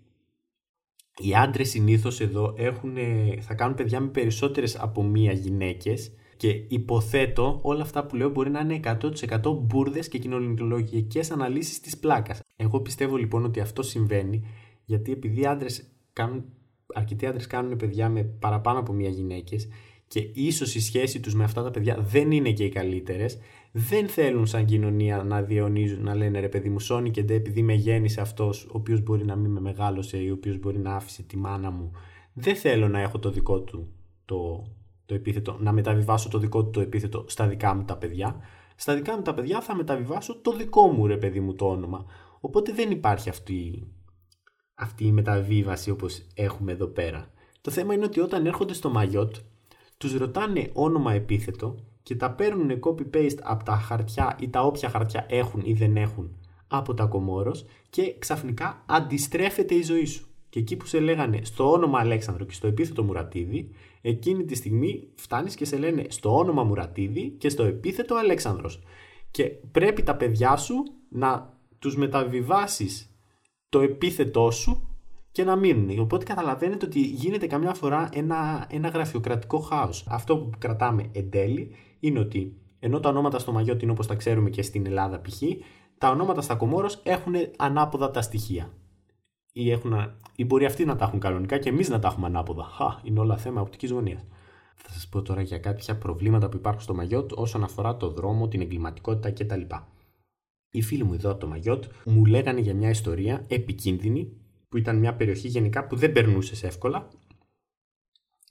οι 1.17 1.35
άντρες 1.35 1.71
συνήθως 1.71 2.21
εδώ 2.21 2.55
έχουν, 2.57 2.97
θα 3.41 3.55
κάνουν 3.55 3.75
παιδιά 3.75 4.01
με 4.01 4.09
περισσότερες 4.09 4.79
από 4.79 5.03
μία 5.03 5.33
γυναίκες 5.33 6.13
και 6.37 6.49
υποθέτω 6.49 7.59
όλα 7.63 7.83
αυτά 7.83 8.07
που 8.07 8.17
λέω 8.17 8.31
μπορεί 8.31 8.51
να 8.51 8.61
είναι 8.61 8.81
100% 8.85 9.41
μπουρδες 9.63 10.09
και 10.09 10.19
κοινωνικολογικές 10.19 11.31
αναλύσεις 11.31 11.81
της 11.81 11.99
πλάκας. 11.99 12.41
Εγώ 12.57 12.81
πιστεύω 12.81 13.17
λοιπόν 13.17 13.45
ότι 13.45 13.61
αυτό 13.61 13.83
συμβαίνει 13.83 14.47
γιατί 14.85 15.13
επειδή 15.13 15.47
άντρες 15.47 15.89
κάνουν, 16.13 16.45
αρκετοί 16.95 17.27
άντρες 17.27 17.47
κάνουν 17.47 17.77
παιδιά 17.77 18.09
με 18.09 18.23
παραπάνω 18.23 18.79
από 18.79 18.93
μία 18.93 19.09
γυναίκες 19.09 19.69
και 20.09 20.31
ίσως 20.33 20.75
η 20.75 20.81
σχέση 20.81 21.21
τους 21.21 21.35
με 21.35 21.45
αυτά 21.45 21.63
τα 21.63 21.71
παιδιά 21.71 21.97
δεν 22.01 22.31
είναι 22.31 22.51
και 22.51 22.65
οι 22.65 22.69
καλύτερες, 22.69 23.39
δεν 23.73 24.09
θέλουν 24.09 24.47
σαν 24.47 24.65
κοινωνία 24.65 25.23
να 25.23 25.43
διαιωνίζουν, 25.43 26.03
να 26.03 26.15
λένε 26.15 26.41
ρε 26.41 26.49
παιδί 26.49 26.69
μου, 26.69 26.81
σώνει 26.81 27.11
και 27.11 27.23
ντε 27.23 27.35
επειδή 27.35 27.63
με 27.63 27.73
γέννησε 27.73 28.21
αυτός, 28.21 28.65
ο 28.65 28.73
οποίος 28.73 29.01
μπορεί 29.03 29.25
να 29.25 29.37
μην 29.37 29.51
με 29.51 29.61
μεγάλωσε 29.61 30.17
ή 30.17 30.31
ο 30.31 30.33
οποίος 30.33 30.59
μπορεί 30.59 30.79
να 30.79 30.95
άφησε 30.95 31.23
τη 31.23 31.37
μάνα 31.37 31.71
μου. 31.71 31.91
Δεν 32.33 32.57
θέλω 32.57 32.89
να 32.89 33.01
έχω 33.01 33.19
το 33.19 33.31
δικό 33.31 33.61
του 33.61 33.89
το, 34.25 34.67
το 35.07 35.15
επίθετο, 35.15 35.57
να 35.61 35.73
μεταβιβάσω 35.73 36.29
το 36.29 36.39
δικό 36.39 36.65
του 36.65 36.71
το 36.71 36.81
επίθετο 36.81 37.25
στα 37.29 37.47
δικά 37.47 37.75
μου 37.75 37.85
τα 37.85 37.97
παιδιά. 37.97 38.37
Στα 38.77 38.95
δικά 38.95 39.17
μου 39.17 39.23
τα 39.23 39.35
παιδιά 39.35 39.61
θα 39.61 39.75
μεταβιβάσω 39.75 40.41
το 40.41 40.53
δικό 40.57 40.87
μου 40.87 41.07
ρε 41.07 41.17
παιδί 41.17 41.41
μου 41.41 41.55
το 41.55 41.69
όνομα. 41.69 42.05
Οπότε 42.41 42.73
δεν 42.73 42.91
υπάρχει 42.91 43.29
αυτή, 43.29 43.87
αυτή 44.79 45.07
η 45.07 45.13
μεταβίβαση 45.13 45.91
όπως 45.91 46.23
έχουμε 46.35 46.73
εδώ 46.73 46.87
πέρα. 46.87 47.31
Το 47.61 47.71
θέμα 47.71 47.95
είναι 47.95 48.05
ότι 48.05 48.21
όταν 48.21 48.47
έρχονται 48.47 48.75
στο 48.75 48.91
Μαγιότ, 48.91 49.35
τους 49.97 50.15
ρωτάνε 50.15 50.71
όνομα 50.73 51.13
επίθετο 51.13 51.77
και 52.03 52.17
τα 52.17 52.31
παίρνουν 52.31 52.81
copy-paste 52.81 53.39
από 53.43 53.65
τα 53.65 53.77
χαρτιά 53.77 54.37
ή 54.41 54.49
τα 54.49 54.63
όποια 54.63 54.89
χαρτιά 54.89 55.27
έχουν 55.29 55.63
ή 55.65 55.73
δεν 55.73 55.97
έχουν 55.97 56.37
από 56.69 56.95
τα 56.95 57.05
κομόρος 57.05 57.65
και 57.91 58.15
ξαφνικά 58.19 58.83
αντιστρέφεται 58.87 59.75
η 59.75 59.83
ζωή 59.83 60.05
σου. 60.05 60.27
Και 60.49 60.59
εκεί 60.59 60.77
που 60.77 60.87
σε 60.87 61.01
λέγανε 61.01 61.41
στο 61.43 61.73
όνομα 61.73 61.99
Αλέξανδρο 61.99 62.45
και 62.45 62.53
στο 62.53 62.67
επίθετο 62.67 63.03
Μουρατίδη, 63.03 63.71
εκείνη 64.01 64.45
τη 64.45 64.55
στιγμή 64.55 65.09
φτάνεις 65.15 65.55
και 65.55 65.65
σε 65.65 65.77
λένε 65.77 66.05
στο 66.09 66.37
όνομα 66.37 66.63
Μουρατίδη 66.63 67.35
και 67.39 67.49
στο 67.49 67.63
επίθετο 67.63 68.15
Αλέξανδρος. 68.15 68.83
Και 69.31 69.45
πρέπει 69.73 70.03
τα 70.03 70.17
παιδιά 70.17 70.57
σου 70.57 70.75
να 71.09 71.55
τους 71.79 71.97
μεταβιβάσεις 71.97 73.16
το 73.69 73.81
επίθετό 73.81 74.51
σου 74.51 74.89
και 75.33 75.45
να 75.45 75.57
μείνουν. 75.57 75.99
Οπότε 75.99 76.25
καταλαβαίνετε 76.25 76.87
ότι 76.87 77.01
γίνεται 77.01 77.47
καμιά 77.47 77.75
φορά 77.75 78.09
ένα, 78.13 78.67
ένα 78.71 78.89
γραφειοκρατικό 78.89 79.59
χάος. 79.59 80.07
Αυτό 80.09 80.37
που 80.37 80.51
κρατάμε 80.59 81.09
εν 81.13 81.31
τέλει 81.31 81.75
είναι 82.01 82.19
ότι 82.19 82.57
ενώ 82.79 83.01
τα 83.01 83.09
ονόματα 83.09 83.39
στο 83.39 83.53
Μαγιώτη 83.53 83.83
είναι 83.83 83.93
όπως 83.93 84.07
τα 84.07 84.15
ξέρουμε 84.15 84.51
και 84.51 84.63
στην 84.63 84.87
Ελλάδα 84.87 85.21
π.χ., 85.21 85.43
τα 85.99 86.11
ονόματα 86.11 86.41
στα 86.41 86.55
Κομόρος 86.55 87.01
έχουν 87.03 87.35
ανάποδα 87.57 88.11
τα 88.11 88.23
στοιχεία. 88.23 88.73
Ή, 89.53 89.71
έχουν, 89.71 89.95
ή 90.37 90.45
μπορεί 90.45 90.65
αυτοί 90.65 90.85
να 90.85 90.97
τα 90.97 91.05
έχουν 91.05 91.21
κανονικά 91.21 91.59
και 91.59 91.69
εμείς 91.69 91.89
να 91.89 91.99
τα 91.99 92.09
έχουμε 92.09 92.27
ανάποδα. 92.27 92.65
Χα, 92.65 93.01
είναι 93.03 93.21
όλα 93.21 93.37
θέμα 93.37 93.61
οπτικής 93.61 93.91
γωνίας. 93.91 94.25
Θα 94.75 94.93
σας 94.93 95.09
πω 95.09 95.23
τώρα 95.23 95.43
για 95.43 95.59
κάποια 95.59 95.99
προβλήματα 95.99 96.49
που 96.49 96.57
υπάρχουν 96.57 96.83
στο 96.83 96.95
Μαγιώτ 96.95 97.33
όσον 97.35 97.63
αφορά 97.63 97.97
το 97.97 98.11
δρόμο, 98.11 98.49
την 98.49 98.61
εγκληματικότητα 98.61 99.31
κτλ. 99.31 99.61
Οι 100.77 100.83
φίλοι 100.83 101.05
μου 101.05 101.15
εδώ 101.15 101.31
από 101.31 101.41
το 101.41 101.47
Μαγιώτ 101.47 101.85
μου 102.05 102.25
λέγανε 102.25 102.61
για 102.61 102.75
μια 102.75 102.91
ιστορία 102.91 103.45
επικίνδυνη 103.49 104.33
που 104.69 104.77
ήταν 104.77 104.99
μια 104.99 105.15
περιοχή 105.15 105.49
γενικά 105.49 105.87
που 105.87 105.97
δεν 105.97 106.13
περνούσες 106.13 106.63
εύκολα 106.63 107.09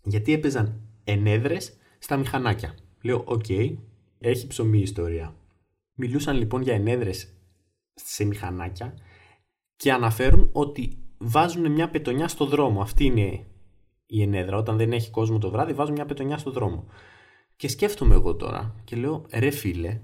γιατί 0.04 0.34
έπαιζαν 0.34 0.82
ενέδρες 1.04 1.78
στα 2.00 2.18
μηχανάκια. 2.18 2.76
Λέω, 3.02 3.24
okay, 3.26 3.76
έχει 4.20 4.48
ψωμί 4.48 4.78
η 4.78 4.82
ιστορία. 4.82 5.36
Μιλούσαν 5.94 6.38
λοιπόν 6.38 6.62
για 6.62 6.74
ενέδρες 6.74 7.34
σε 7.94 8.24
μηχανάκια 8.24 8.98
και 9.76 9.92
αναφέρουν 9.92 10.50
ότι 10.52 10.98
βάζουν 11.18 11.72
μια 11.72 11.90
πετονιά 11.90 12.28
στο 12.28 12.46
δρόμο. 12.46 12.82
Αυτή 12.82 13.06
είναι 13.06 13.46
η 14.06 14.22
ενέδρα. 14.22 14.58
Όταν 14.58 14.78
δεν 14.78 14.92
έχει 14.92 15.12
κόσμο 15.12 15.38
το 15.38 15.50
βράδυ, 15.50 15.74
βάζουν 15.74 15.94
μια 15.94 16.06
πετονιά 16.06 16.38
στο 16.38 16.52
δρόμο. 16.52 16.88
Και 17.56 17.68
σκέφτομαι 17.68 18.14
εγώ 18.14 18.36
τώρα 18.36 18.76
και 18.84 18.96
λέω, 18.96 19.26
ρε 19.34 19.50
φίλε, 19.50 20.02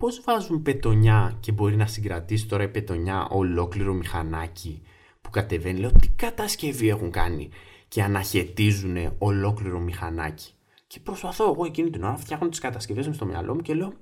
πώς 0.00 0.20
βάζουν 0.24 0.62
πετονιά 0.62 1.36
και 1.40 1.52
μπορεί 1.52 1.76
να 1.76 1.86
συγκρατήσει 1.86 2.46
τώρα 2.46 2.62
η 2.62 2.68
πετονιά 2.68 3.26
ολόκληρο 3.30 3.92
μηχανάκι 3.92 4.82
που 5.20 5.30
κατεβαίνει; 5.30 5.78
Λέω, 5.78 5.92
τι 5.92 6.08
κατασκευή 6.08 6.88
έχουν 6.88 7.10
κάνει 7.10 7.48
και 7.88 8.02
αναχαιτίζουν 8.02 8.96
ολόκληρο 9.18 9.78
μηχανάκι; 9.78 10.50
Και 10.86 11.00
προσπαθώ 11.00 11.44
εγώ 11.52 11.64
εκείνη 11.64 11.90
την 11.90 12.02
ώρα, 12.02 12.16
φτιάχνω 12.16 12.48
τις 12.48 12.58
κατασκευές 12.58 13.06
μου 13.06 13.12
στο 13.12 13.26
μυαλό 13.26 13.54
μου 13.54 13.60
και 13.60 13.74
λέω: 13.74 13.92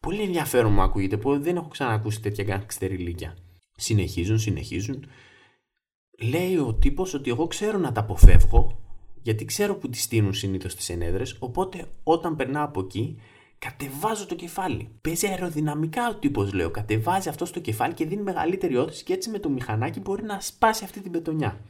Πολύ 0.00 0.22
ενδιαφέρον 0.22 0.72
μου 0.72 0.80
ακούγεται, 0.82 1.16
που 1.16 1.40
δεν 1.40 1.56
έχω 1.56 1.68
ξανακούσει 1.68 2.20
τέτοια 2.20 2.44
γκαγκστεριλίκια. 2.44 3.36
Συνεχίζουν, 3.76 4.38
συνεχίζουν. 4.38 5.04
Λέει 6.22 6.56
ο 6.56 6.74
τύπος 6.74 7.14
ότι 7.14 7.30
εγώ 7.30 7.46
ξέρω 7.46 7.78
να 7.78 7.92
τα 7.92 8.00
αποφεύγω, 8.00 8.80
γιατί 9.22 9.44
ξέρω 9.44 9.74
που 9.74 9.88
τη 9.88 9.98
στείλουν 9.98 10.34
συνήθως 10.34 10.74
τις 10.74 10.88
ενέδρες, 10.88 11.36
οπότε 11.38 11.86
όταν 12.02 12.36
περνάω 12.36 12.64
από 12.64 12.80
εκεί, 12.80 13.18
κατεβάζω 13.66 14.26
το 14.26 14.34
κεφάλι. 14.34 14.88
Παίζει 15.00 15.26
αεροδυναμικά 15.26 16.08
ο 16.08 16.14
τύπος, 16.14 16.52
λέω. 16.52 16.70
Κατεβάζει 16.70 17.28
αυτό 17.28 17.44
στο 17.44 17.60
κεφάλι 17.60 17.94
και 17.94 18.06
δίνει 18.06 18.22
μεγαλύτερη 18.22 18.76
όθηση 18.76 19.04
και 19.04 19.12
έτσι 19.12 19.30
με 19.30 19.38
το 19.38 19.48
μηχανάκι 19.48 20.00
μπορεί 20.00 20.22
να 20.22 20.40
σπάσει 20.40 20.84
αυτή 20.84 21.00
την 21.00 21.12
πετονιά. 21.12 21.60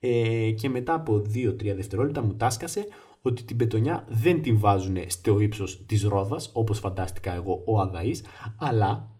Ε, 0.00 0.50
και 0.50 0.68
μετά 0.68 0.94
από 0.94 1.22
2-3 1.34 1.74
δευτερόλεπτα 1.74 2.22
μου 2.22 2.34
τάσκασε 2.34 2.86
ότι 3.22 3.42
την 3.42 3.56
πετονιά 3.56 4.04
δεν 4.08 4.42
την 4.42 4.58
βάζουν 4.58 4.96
στο 5.06 5.40
ύψος 5.40 5.86
της 5.86 6.02
ρόδας, 6.02 6.50
όπως 6.52 6.78
φαντάστηκα 6.78 7.34
εγώ 7.34 7.62
ο 7.66 7.80
Αδαής, 7.80 8.24
αλλά 8.58 9.10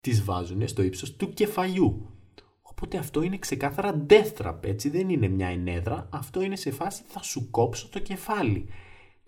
τις 0.00 0.24
βάζουν 0.24 0.68
στο 0.68 0.82
ύψος 0.82 1.16
του 1.16 1.32
κεφαλιού. 1.32 2.08
Οπότε 2.62 2.98
αυτό 2.98 3.22
είναι 3.22 3.38
ξεκάθαρα 3.38 4.06
death 4.08 4.32
trap, 4.42 4.56
έτσι 4.60 4.88
δεν 4.88 5.08
είναι 5.08 5.28
μια 5.28 5.46
ενέδρα, 5.46 6.08
αυτό 6.10 6.42
είναι 6.42 6.56
σε 6.56 6.70
φάση 6.70 7.02
θα 7.06 7.22
σου 7.22 7.50
κόψω 7.50 7.88
το 7.88 7.98
κεφάλι. 7.98 8.68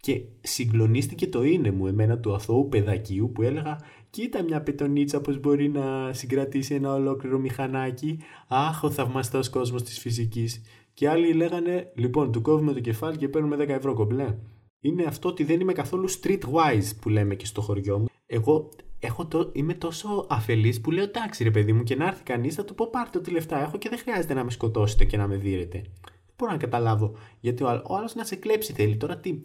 Και 0.06 0.22
συγκλονίστηκε 0.40 1.26
το 1.26 1.42
είναι 1.44 1.70
μου 1.70 1.86
εμένα 1.86 2.18
του 2.18 2.34
αθώου 2.34 2.68
παιδακίου 2.68 3.30
που 3.34 3.42
έλεγα 3.42 3.80
κοίτα 4.10 4.42
μια 4.42 4.62
πετονίτσα 4.62 5.20
πως 5.20 5.40
μπορεί 5.40 5.68
να 5.68 6.12
συγκρατήσει 6.12 6.74
ένα 6.74 6.94
ολόκληρο 6.94 7.38
μηχανάκι. 7.38 8.18
Αχ, 8.48 8.82
ο 8.82 8.90
θαυμαστός 8.90 9.50
κόσμος 9.50 9.82
της 9.82 9.98
φυσικής. 9.98 10.62
Και 10.94 11.08
άλλοι 11.08 11.32
λέγανε, 11.32 11.92
λοιπόν, 11.94 12.32
του 12.32 12.40
κόβουμε 12.40 12.72
το 12.72 12.80
κεφάλι 12.80 13.16
και 13.16 13.28
παίρνουμε 13.28 13.56
10 13.56 13.68
ευρώ 13.68 13.94
κομπλέ. 13.94 14.38
Είναι 14.80 15.04
αυτό 15.04 15.28
ότι 15.28 15.44
δεν 15.44 15.60
είμαι 15.60 15.72
καθόλου 15.72 16.08
streetwise 16.10 16.90
που 17.00 17.08
λέμε 17.08 17.34
και 17.34 17.46
στο 17.46 17.60
χωριό 17.60 17.98
μου. 17.98 18.06
Εγώ 18.26 18.68
έχω 18.98 19.26
το, 19.26 19.50
είμαι 19.52 19.74
τόσο 19.74 20.26
αφελής 20.28 20.80
που 20.80 20.90
λέω 20.90 21.04
εντάξει 21.04 21.44
ρε 21.44 21.50
παιδί 21.50 21.72
μου 21.72 21.82
και 21.82 21.96
να 21.96 22.06
έρθει 22.06 22.22
κανείς 22.22 22.54
θα 22.54 22.64
του 22.64 22.74
πω 22.74 22.90
πάρτε 22.90 23.18
ό,τι 23.18 23.30
λεφτά 23.30 23.62
έχω 23.62 23.78
και 23.78 23.88
δεν 23.88 23.98
χρειάζεται 23.98 24.34
να 24.34 24.44
με 24.44 24.50
σκοτώσετε 24.50 25.04
και 25.04 25.16
να 25.16 25.26
με 25.26 25.36
δίνετε. 25.36 25.78
Δεν 26.26 26.34
μπορώ 26.36 26.52
να 26.52 26.58
καταλάβω 26.58 27.16
γιατί 27.40 27.62
ο, 27.62 27.82
ο 27.86 27.96
άλλος 27.96 28.14
να 28.14 28.24
σε 28.24 28.36
κλέψει 28.36 28.72
θέλει. 28.72 28.96
Τώρα 28.96 29.16
τι, 29.16 29.40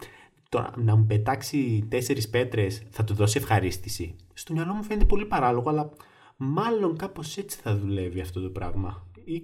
τώρα, 0.52 0.72
να 0.76 0.96
μου 0.96 1.06
πετάξει 1.06 1.86
τέσσερις 1.88 2.28
πέτρες 2.28 2.82
θα 2.90 3.04
του 3.04 3.14
δώσει 3.14 3.38
ευχαρίστηση. 3.38 4.16
Στο 4.32 4.52
μυαλό 4.52 4.72
μου 4.72 4.82
φαίνεται 4.82 5.04
πολύ 5.04 5.26
παράλογο, 5.26 5.70
αλλά 5.70 5.90
μάλλον 6.36 6.96
κάπως 6.96 7.36
έτσι 7.36 7.58
θα 7.62 7.76
δουλεύει 7.76 8.20
αυτό 8.20 8.40
το 8.40 8.48
πράγμα. 8.48 9.06
Ή 9.24 9.42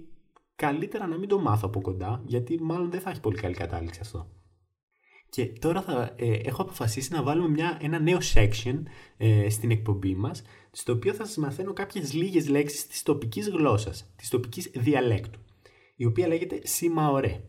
καλύτερα 0.55 1.07
να 1.07 1.17
μην 1.17 1.29
το 1.29 1.39
μάθω 1.39 1.67
από 1.67 1.81
κοντά, 1.81 2.21
γιατί 2.25 2.61
μάλλον 2.61 2.91
δεν 2.91 2.99
θα 3.01 3.09
έχει 3.09 3.19
πολύ 3.19 3.37
καλή 3.37 3.53
κατάληξη 3.53 3.99
αυτό. 4.03 4.29
Και 5.29 5.45
τώρα 5.45 5.81
θα, 5.81 6.13
ε, 6.15 6.31
έχω 6.31 6.61
αποφασίσει 6.61 7.13
να 7.13 7.23
βάλουμε 7.23 7.49
μια, 7.49 7.77
ένα 7.81 7.99
νέο 7.99 8.17
section 8.33 8.83
ε, 9.17 9.49
στην 9.49 9.71
εκπομπή 9.71 10.15
μας, 10.15 10.41
στο 10.71 10.93
οποίο 10.93 11.13
θα 11.13 11.25
σας 11.25 11.37
μαθαίνω 11.37 11.73
κάποιες 11.73 12.13
λίγες 12.13 12.49
λέξεις 12.49 12.87
της 12.87 13.03
τοπικής 13.03 13.49
γλώσσας, 13.49 14.13
της 14.15 14.29
τοπικής 14.29 14.71
διαλέκτου, 14.75 15.39
η 15.95 16.05
οποία 16.05 16.27
λέγεται 16.27 16.59
Σιμαωρέ. 16.63 17.41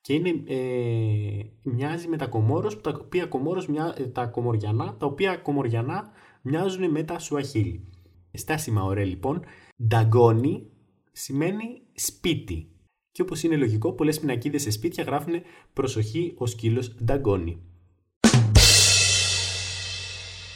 Και 0.00 0.12
είναι, 0.14 0.42
ε, 0.46 1.44
μοιάζει 1.62 2.08
με 2.08 2.16
τα 2.16 2.26
κομόρος, 2.26 2.80
τα 2.80 2.98
οποία 3.04 3.26
κομόρος, 3.26 3.66
μιά, 3.66 3.94
ε, 3.98 4.06
τα 4.06 4.26
κομοριανά, 4.26 4.96
τα 4.96 5.06
οποία 5.06 5.36
κομοριανά 5.36 6.10
μοιάζουν 6.42 6.90
με 6.90 7.02
τα 7.02 7.18
σουαχίλι. 7.18 7.84
Στα 8.32 8.56
Σιμαωρέ 8.56 9.04
λοιπόν, 9.04 9.44
νταγκόνι 9.86 10.66
σημαίνει 11.12 11.82
σπίτι. 11.94 12.54
Και 12.54 12.66
Και 13.10 13.22
όπως 13.22 13.42
είναι 13.42 13.56
λογικό, 13.56 13.92
πολλές 13.92 14.20
πινακίδες 14.20 14.62
σε 14.62 14.70
σπίτια 14.70 15.04
γράφουν 15.04 15.32
Προσοχή, 15.72 16.34
ο 16.36 16.46
σκύλος 16.46 16.94
νταγκώνει. 17.04 17.62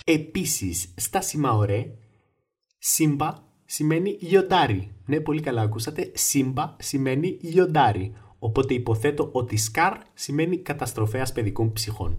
Επίσης, 0.04 0.94
στα 0.96 1.20
Σιμαωρέ, 1.20 1.94
Σύμπα 2.78 3.34
σημαίνει 3.64 4.18
λιοντάρι. 4.20 4.94
Ναι, 5.06 5.20
πολύ 5.20 5.40
καλά 5.40 5.62
ακούσατε. 5.62 6.10
Σύμπα 6.14 6.76
σημαίνει 6.78 7.38
λιοντάρι. 7.40 8.14
Οπότε 8.44 8.74
υποθέτω 8.74 9.28
ότι 9.32 9.56
σκάρ 9.56 9.98
σημαίνει 10.14 10.58
καταστροφέας 10.58 11.32
παιδικών 11.32 11.72
ψυχών. 11.72 12.18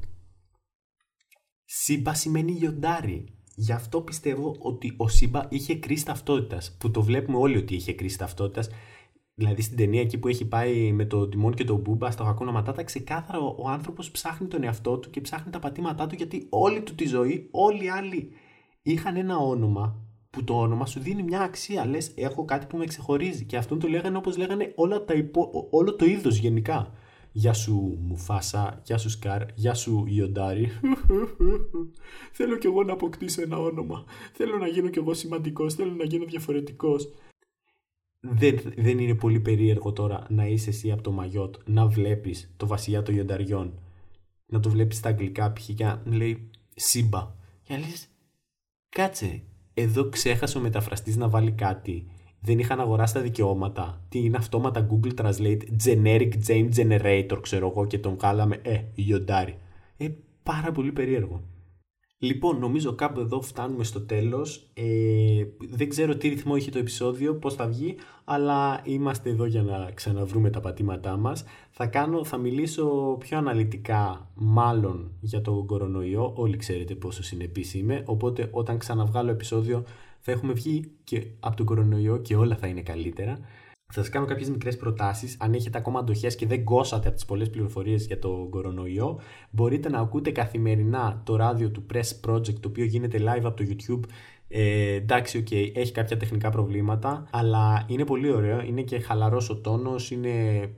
Σύμπα 1.65 2.13
σημαίνει 2.13 2.51
λιοντάρι. 2.51 3.25
Γι' 3.55 3.72
αυτό 3.72 4.01
πιστεύω 4.01 4.55
ότι 4.60 4.94
ο 4.98 5.08
Σύμπα 5.08 5.48
είχε 5.50 5.75
κρίση 5.75 6.05
ταυτότητας. 6.05 6.75
Που 6.79 6.91
το 6.91 7.01
βλέπουμε 7.01 7.38
όλοι 7.38 7.58
ότι 7.58 7.75
είχε 7.75 7.94
κρίση 7.94 8.17
ταυτότητας. 8.17 8.70
Δηλαδή 9.34 9.62
στην 9.62 9.77
ταινία 9.77 10.01
εκεί 10.01 10.17
που 10.17 10.27
έχει 10.27 10.46
πάει 10.46 10.91
με 10.91 11.05
το 11.05 11.27
Τιμόν 11.27 11.53
και 11.53 11.63
τον 11.63 11.79
Μπούμπα 11.79 12.12
στο 12.12 12.24
Χακούνα 12.24 12.51
Ματάτα, 12.51 12.84
ξεκάθαρα 12.84 13.39
ο, 13.39 13.55
ο 13.58 13.70
άνθρωπος 13.70 14.12
ψάχνει 14.12 14.48
τον 14.48 14.63
εαυτό 14.63 14.98
του 14.98 15.10
και 15.10 15.22
ψάχνει 15.22 15.51
τα 15.51 15.60
πατήματά 15.60 16.08
του 16.08 16.15
γιατί 16.15 16.48
όλη 16.50 16.82
του 16.82 16.96
τη 16.96 17.08
ζωή, 17.08 17.48
όλοι 17.51 17.84
οι 17.84 17.89
άλλοι 17.89 18.32
είχαν 18.82 19.15
ένα 19.15 19.38
όνομα 19.38 20.05
που 20.36 20.44
το 20.44 20.60
όνομα 20.60 20.86
σου 20.86 21.00
δίνει 21.00 21.24
μια 21.24 21.42
αξία. 21.42 21.86
Λες, 21.86 22.12
έχω 22.15 22.46
κάτι 22.46 22.65
που 22.65 22.77
με 22.77 22.86
ξεχωρίζει. 22.86 23.46
Και 23.46 23.58
αυτόν 23.58 23.80
το 23.80 23.88
λέγανε 23.88 24.18
όπως 24.18 24.38
λέγανε 24.38 24.72
όλα 24.75 25.06
τα 25.06 25.13
υπο... 25.13 25.68
όλο 25.72 25.96
το 25.96 26.06
είδος 26.06 26.38
γενικά. 26.38 26.92
Γεια 27.32 27.54
σου 27.54 27.98
Μουφάσα, 28.01 28.82
γεια 28.86 28.98
σου 28.98 29.10
Σκάρ, 29.10 29.42
γεια 29.56 29.74
σου 29.74 30.06
Ιοντάρι. 30.08 30.70
θέλω 32.38 32.58
κι 32.58 32.68
εγώ 32.68 32.84
να 32.84 32.94
αποκτήσω 32.94 33.42
ένα 33.42 33.58
όνομα. 33.60 34.04
Θέλω 34.34 34.58
να 34.58 34.68
γίνω 34.68 34.89
κι 34.89 35.00
εγώ 35.00 35.13
σημαντικός, 35.13 35.74
θέλω 35.74 35.94
να 35.94 36.04
γίνω 36.04 36.25
διαφορετικός. 36.25 37.10
Δεν, 38.20 38.60
δεν 38.75 39.00
είναι 39.00 39.15
πολύ 39.15 39.39
περίεργο 39.39 39.92
τώρα 39.92 40.25
να 40.30 40.48
είσαι 40.48 40.70
εσύ 40.70 40.92
από 40.92 41.01
το 41.01 41.12
Μαγιότ, 41.12 41.56
να 41.65 41.88
βλέπεις 41.88 42.54
το 42.58 42.68
βασιλιά 42.68 43.04
των 43.04 43.15
Ιονταριών, 43.15 43.80
να 44.46 44.60
το 44.60 44.70
βλέπεις 44.70 44.98
στα 44.98 45.10
αγγλικά 45.10 45.54
π.χ. 45.54 45.70
και 45.75 45.84
να 45.84 46.01
λέει 46.06 46.50
Σύμπα. 46.75 47.36
Και 47.63 47.74
να 47.74 47.80
λες, 47.80 48.08
κάτσε, 48.89 49.42
εδώ 49.77 50.10
ξέχασε 50.10 50.58
ο 50.58 50.62
μεταφραστής 50.62 51.15
να 51.15 51.29
βάλει 51.29 51.51
κάτι 51.51 52.05
δεν 52.46 52.60
είχαν 52.60 52.79
αγοράσει 52.79 53.13
τα 53.13 53.22
δικαιώματα. 53.22 54.01
Τι 54.10 54.20
είναι 54.20 54.38
αυτόματα 54.38 54.88
Google 54.89 55.22
Translate 55.22 55.62
Generic 55.86 56.32
Jane 56.48 56.70
Generator, 56.75 57.38
ξέρω 57.41 57.67
εγώ, 57.67 57.86
και 57.86 58.00
τον 58.00 58.15
βγάλαμε, 58.15 58.60
ε, 58.63 58.82
γιοντάρι. 58.96 59.58
Ε, 59.98 60.08
πάρα 60.44 60.72
πολύ 60.72 60.91
περίεργο. 60.91 61.41
Λοιπόν, 62.25 62.60
νομίζω 62.60 62.94
κάπου 62.94 63.20
εδώ 63.20 63.41
φτάνουμε 63.41 63.84
στο 63.84 64.01
τέλος. 64.01 64.70
Ε, 64.74 65.46
δεν 65.70 65.89
ξέρω 65.89 66.15
τι 66.15 66.27
ρυθμό 66.27 66.55
είχε 66.55 66.72
το 66.72 66.79
επεισόδιο, 66.79 67.36
πώς 67.36 67.53
θα 67.53 67.67
βγει, 67.67 67.96
αλλά 68.24 68.82
είμαστε 68.84 69.29
εδώ 69.29 69.46
για 69.46 69.62
να 69.62 69.91
ξαναβρούμε 69.94 70.50
τα 70.50 70.60
πατήματά 70.60 71.17
μας. 71.17 71.46
Θα, 71.72 71.86
κάνω, 71.86 72.25
θα 72.25 72.38
μιλήσω 72.38 73.15
πιο 73.20 73.38
αναλυτικά, 73.38 74.29
μάλλον, 74.36 75.12
για 75.22 75.41
τον 75.41 75.65
κορονοϊό. 75.65 76.34
Όλοι 76.36 76.58
ξέρετε 76.58 76.96
πόσο 76.96 77.24
συνεπής 77.24 77.74
είμαι, 77.74 78.03
οπότε 78.05 78.50
όταν 78.51 78.77
ξαναβγάλω 78.77 79.32
επεισόδιο 79.32 79.84
θα 80.20 80.32
έχουμε 80.32 80.53
βγει 80.53 80.91
και 81.03 81.25
από 81.39 81.55
τον 81.55 81.65
κορονοϊό 81.65 82.17
και 82.17 82.36
όλα 82.36 82.55
θα 82.55 82.67
είναι 82.67 82.82
καλύτερα. 82.82 83.39
Θα 83.88 84.01
σας 84.01 84.10
κάνω 84.10 84.25
κάποιες 84.25 84.50
μικρές 84.50 84.77
προτάσεις. 84.77 85.38
Αν 85.39 85.54
έχετε 85.54 85.77
ακόμα 85.77 86.00
αντοχές 86.00 86.36
και 86.36 86.46
δεν 86.48 86.63
κόσατε 86.63 87.08
από 87.08 87.15
τις 87.15 87.25
πολλές 87.25 87.50
πληροφορίες 87.50 88.06
για 88.06 88.20
τον 88.20 88.50
κορονοϊό, 88.50 89.20
μπορείτε 89.51 89.89
να 89.89 90.00
ακούτε 90.00 90.32
καθημερινά 90.32 91.22
το 91.25 91.36
ράδιο 91.36 91.72
του 91.72 91.86
Press 91.94 92.30
Project, 92.30 92.60
το 92.60 92.68
οποίο 92.68 92.86
γίνεται 92.86 93.18
live 93.18 93.44
από 93.44 93.54
το 93.58 93.63
YouTube. 93.68 94.10
Ε, 94.48 94.94
εντάξει, 94.94 95.44
okay, 95.48 95.72
έχει 95.75 95.92
κάποια 95.92 96.18
τεχνικά 96.18 96.50
προβλήματα, 96.50 97.27
αλλά 97.32 97.86
είναι 97.88 98.06
πολύ 98.06 98.32
ωραίο. 98.32 98.62
Είναι 98.62 98.82
και 98.82 99.00
χαλαρός 99.00 99.50
ο 99.50 99.56
τόνος, 99.56 100.12
είναι 100.12 100.34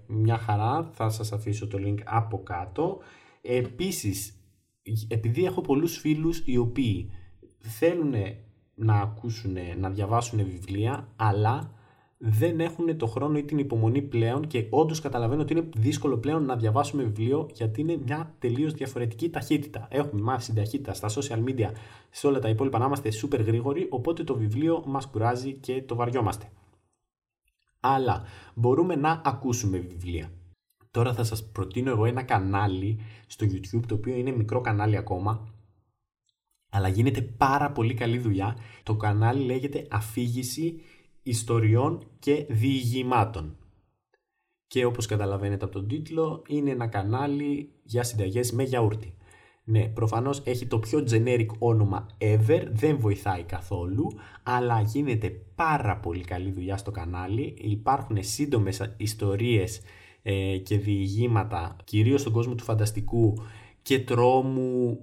μια 0.08 0.38
χαρά. 0.38 0.90
Θα 0.94 1.10
σας 1.10 1.32
αφήσω 1.32 1.68
το 1.68 1.78
link 1.86 1.98
από 2.04 2.44
κάτω. 2.44 2.98
Επίσης, 3.42 4.42
επειδή 5.08 5.46
έχω 5.46 5.62
πολλούς 5.62 5.98
φίλους 5.98 6.44
οι 6.46 6.58
οποίοι 6.58 7.12
θέλουν 7.58 8.14
να 8.76 8.94
ακούσουν, 8.94 9.58
να 9.80 9.90
διαβάσουν 9.90 10.46
βιβλία, 10.46 11.08
αλλά 11.16 11.72
δεν 12.18 12.60
έχουν 12.60 12.98
το 12.98 13.08
χρόνο 13.08 13.38
ή 13.38 13.44
την 13.44 13.58
υπομονή 13.58 14.02
πλέον 14.02 14.48
και 14.48 14.68
όντως 14.70 15.00
καταλαβαίνω 15.02 15.42
ότι 15.42 15.54
είναι 15.54 15.70
δύσκολο 15.78 16.18
πλέον 16.18 16.46
να 16.46 16.56
διαβάσουμε 16.56 17.04
βιβλίο 17.04 17.50
γιατί 17.54 17.82
είναι 17.82 18.00
μια 18.06 18.36
τελείως 18.40 18.74
διαφορετική 18.74 19.30
ταχύτητα. 19.30 19.88
Έχουμε 19.92 20.22
μάθει 20.22 20.46
την 20.46 20.56
ταχύτητα 20.56 20.94
στα 20.94 21.10
social 21.10 21.44
media, 21.44 21.72
σε 22.10 22.28
όλα 22.28 22.40
τα 22.40 22.50
υπόλοιπα 22.50 22.78
να 22.78 22.86
είμαστε 22.86 23.10
super 23.22 23.40
γρήγοροι, 23.46 23.88
οπότε 23.90 24.24
το 24.24 24.36
βιβλίο 24.36 24.84
μας 24.86 25.06
κουράζει 25.08 25.54
και 25.54 25.82
το 25.82 25.96
βαριόμαστε. 25.96 26.52
Αλλά 27.80 28.24
μπορούμε 28.54 28.96
να 28.96 29.22
ακούσουμε 29.26 29.78
βιβλία. 29.78 30.32
Τώρα 30.92 31.14
θα 31.14 31.24
σας 31.24 31.52
προτείνω 31.52 31.90
εγώ 31.90 32.06
ένα 32.06 32.24
κανάλι 32.24 33.00
στο 33.28 33.46
YouTube, 33.46 33.86
το 33.88 33.96
οποίο 33.96 34.16
είναι 34.16 34.32
μικρό 34.32 34.62
κανάλι 34.62 34.98
ακόμα, 34.98 35.54
αλλά 36.70 36.88
γίνεται 36.88 37.22
πάρα 37.22 37.72
πολύ 37.72 37.94
καλή 37.94 38.18
δουλειά. 38.18 38.58
Το 38.84 38.96
κανάλι 38.96 39.44
λέγεται 39.44 39.88
Αφήγηση 39.90 40.82
Ιστοριών 41.30 42.04
και 42.20 42.46
Διηγημάτων. 42.50 43.58
Και 44.68 44.86
όπως 44.86 45.06
καταλαβαίνετε 45.06 45.66
από 45.66 45.74
τον 45.74 45.88
τίτλο, 45.88 46.44
είναι 46.48 46.70
ένα 46.70 46.88
κανάλι 46.88 47.72
για 47.84 48.04
συνταγές 48.04 48.52
με 48.52 48.64
γιαούρτι. 48.64 49.14
Ναι, 49.64 49.88
προφανώς 49.88 50.42
έχει 50.46 50.66
το 50.66 50.80
πιο 50.80 51.08
generic 51.10 51.48
όνομα 51.60 52.08
ever, 52.18 52.64
δεν 52.72 52.98
βοηθάει 52.98 53.44
καθόλου, 53.44 54.08
αλλά 54.44 54.82
γίνεται 54.82 55.30
πάρα 55.56 55.98
πολύ 55.98 56.24
καλή 56.24 56.52
δουλειά 56.52 56.78
στο 56.78 56.92
κανάλι. 56.92 57.56
Υπάρχουν 57.58 58.18
σύντομες 58.20 58.94
ιστορίες 58.98 59.82
ε, 60.22 60.58
και 60.58 60.78
διηγήματα, 60.78 61.76
κυρίως 61.84 62.22
στον 62.22 62.34
κόσμο 62.34 62.56
του 62.56 62.64
φανταστικού 62.64 63.34
και 63.82 64.00
τρόμου 64.00 65.00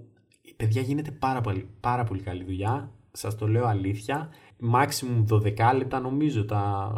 παιδιά 0.56 0.82
γίνεται 0.82 1.10
πάρα 1.10 1.40
πολύ, 1.40 1.68
πάρα 1.80 2.04
πολύ 2.04 2.20
καλή 2.20 2.44
δουλειά. 2.44 2.92
Σας 3.16 3.36
το 3.36 3.48
λέω 3.48 3.66
αλήθεια. 3.66 4.28
Maximum 4.74 5.24
12 5.28 5.74
λεπτά 5.76 6.00
νομίζω 6.00 6.44
τα, 6.44 6.92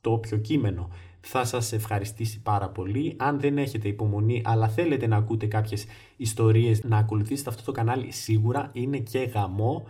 το 0.00 0.12
όποιο 0.12 0.38
κείμενο 0.38 0.90
θα 1.20 1.44
σας 1.44 1.72
ευχαριστήσει 1.72 2.42
πάρα 2.42 2.68
πολύ. 2.68 3.14
Αν 3.18 3.40
δεν 3.40 3.58
έχετε 3.58 3.88
υπομονή 3.88 4.42
αλλά 4.44 4.68
θέλετε 4.68 5.06
να 5.06 5.16
ακούτε 5.16 5.46
κάποιες 5.46 5.86
ιστορίες 6.16 6.84
να 6.84 6.96
ακολουθήσετε 6.96 7.50
αυτό 7.50 7.62
το 7.62 7.72
κανάλι 7.72 8.10
σίγουρα 8.10 8.70
είναι 8.72 8.98
και 8.98 9.18
γαμό 9.18 9.86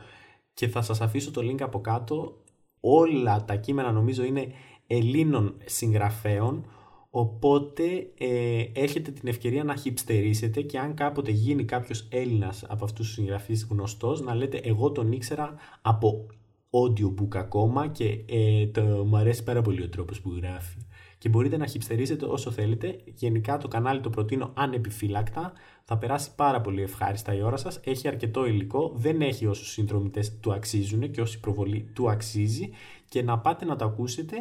και 0.55 0.69
θα 0.69 0.83
σας 0.83 1.01
αφήσω 1.01 1.31
το 1.31 1.41
link 1.45 1.61
από 1.63 1.81
κάτω. 1.81 2.43
Όλα 2.81 3.45
τα 3.45 3.57
κείμενα 3.57 3.93
νομίζω 3.93 4.25
είναι 4.25 4.53
Ελλήνων 4.87 5.55
συγγραφέων 5.65 6.65
Οπότε 7.11 8.11
ε, 8.19 8.65
έχετε 8.73 9.11
την 9.11 9.29
ευκαιρία 9.29 9.65
να 9.65 9.77
χυψτερήσετε 9.77 10.63
και 10.63 10.79
αν 10.79 10.95
κάποτε 10.95 11.31
γίνει 11.31 11.65
κάποιος 11.65 12.09
Έλληνας 12.11 12.65
από 12.69 12.85
αυτούς 12.85 13.07
τους 13.07 13.15
συγγραφείς 13.15 13.67
γνωστός 13.71 14.21
να 14.21 14.35
λέτε 14.35 14.57
εγώ 14.57 14.93
τον 14.93 15.13
ήξερα 15.13 15.55
από 15.83 16.27
audiobook 16.71 17.37
ακόμα 17.37 17.87
και 17.89 18.25
ε, 18.29 18.67
το, 18.67 18.81
μου 18.81 19.17
αρέσει 19.17 19.45
πάρα 19.45 19.63
πολύ 19.63 19.83
ο 19.83 19.89
τρόπος 19.89 20.21
που 20.21 20.31
γράφει. 20.37 20.77
Και 21.19 21.29
μπορείτε 21.29 21.57
να 21.57 21.67
χυψτερήσετε 21.67 22.25
όσο 22.25 22.51
θέλετε. 22.51 22.97
Γενικά 23.05 23.59
το 23.59 23.69
κανάλι 23.69 24.01
το 24.01 24.11
προτείνω 24.11 24.53
ανεπιφύλακτα. 24.55 25.53
Θα 25.85 25.99
περάσει 25.99 26.35
πάρα 26.35 26.61
πολύ 26.61 26.83
ευχάριστα 26.83 27.35
η 27.35 27.43
ώρα 27.43 27.57
σας. 27.57 27.81
Έχει 27.85 28.09
αρκετό 28.09 28.47
υλικό. 28.47 28.93
Δεν 28.95 29.21
έχει 29.21 29.47
όσους 29.47 29.71
συνδρομητές 29.71 30.39
του 30.41 30.53
αξίζουν 30.53 31.11
και 31.11 31.21
όση 31.21 31.41
προβολή 31.41 31.91
του 31.95 32.11
αξίζει. 32.11 32.71
Και 33.09 33.23
να 33.23 33.39
πάτε 33.39 33.65
να 33.65 33.77
το 33.77 33.85
ακούσετε 33.85 34.37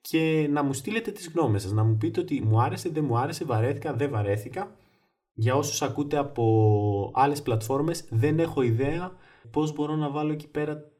και 0.00 0.48
να 0.50 0.62
μου 0.62 0.72
στείλετε 0.72 1.10
τις 1.10 1.28
γνώμες 1.28 1.62
σας, 1.62 1.72
να 1.72 1.84
μου 1.84 1.96
πείτε 1.96 2.20
ότι 2.20 2.42
μου 2.42 2.60
άρεσε, 2.60 2.88
δεν 2.88 3.04
μου 3.04 3.18
άρεσε, 3.18 3.44
βαρέθηκα, 3.44 3.94
δεν 3.94 4.10
βαρέθηκα. 4.10 4.76
Για 5.32 5.54
όσους 5.54 5.82
ακούτε 5.82 6.16
από 6.16 7.10
άλλες 7.14 7.42
πλατφόρμες 7.42 8.06
δεν 8.10 8.38
έχω 8.38 8.62
ιδέα 8.62 9.12
πώς 9.50 9.72
μπορώ 9.72 9.96
να 9.96 10.10
βάλω 10.10 10.32
εκεί 10.32 10.48
πέρα 10.48 10.90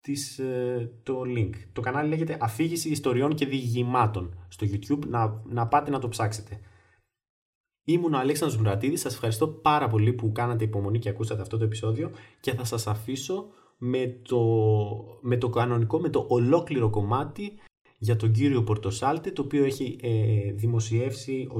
τις, 0.00 0.38
ε, 0.38 1.00
το 1.02 1.20
link. 1.20 1.50
Το 1.72 1.80
κανάλι 1.80 2.08
λέγεται 2.08 2.38
Αφήγηση 2.40 2.90
Ιστοριών 2.90 3.34
και 3.34 3.46
Διηγημάτων 3.46 4.44
στο 4.48 4.66
YouTube, 4.70 5.06
να, 5.06 5.42
να 5.44 5.66
πάτε 5.66 5.90
να 5.90 5.98
το 5.98 6.08
ψάξετε. 6.08 6.60
Ήμουν 7.84 8.14
ο 8.14 8.18
Αλέξανδρος 8.18 8.60
Μουρατίδης, 8.60 9.00
σας 9.00 9.14
ευχαριστώ 9.14 9.48
πάρα 9.48 9.88
πολύ 9.88 10.12
που 10.12 10.32
κάνατε 10.32 10.64
υπομονή 10.64 10.98
και 10.98 11.08
ακούσατε 11.08 11.42
αυτό 11.42 11.58
το 11.58 11.64
επεισόδιο 11.64 12.10
και 12.40 12.54
θα 12.54 12.64
σας 12.64 12.86
αφήσω 12.86 13.46
με 13.78 14.20
το, 14.22 14.40
με 15.20 15.36
το 15.36 15.48
κανονικό, 15.48 16.00
με 16.00 16.08
το 16.08 16.26
ολόκληρο 16.28 16.90
κομμάτι 16.90 17.58
για 18.04 18.16
τον 18.16 18.30
κύριο 18.30 18.62
Πορτοσάλτε, 18.62 19.30
το 19.30 19.42
οποίο 19.42 19.64
έχει 19.64 19.98
ε, 20.02 20.52
δημοσιεύσει 20.52 21.48
ο, 21.50 21.58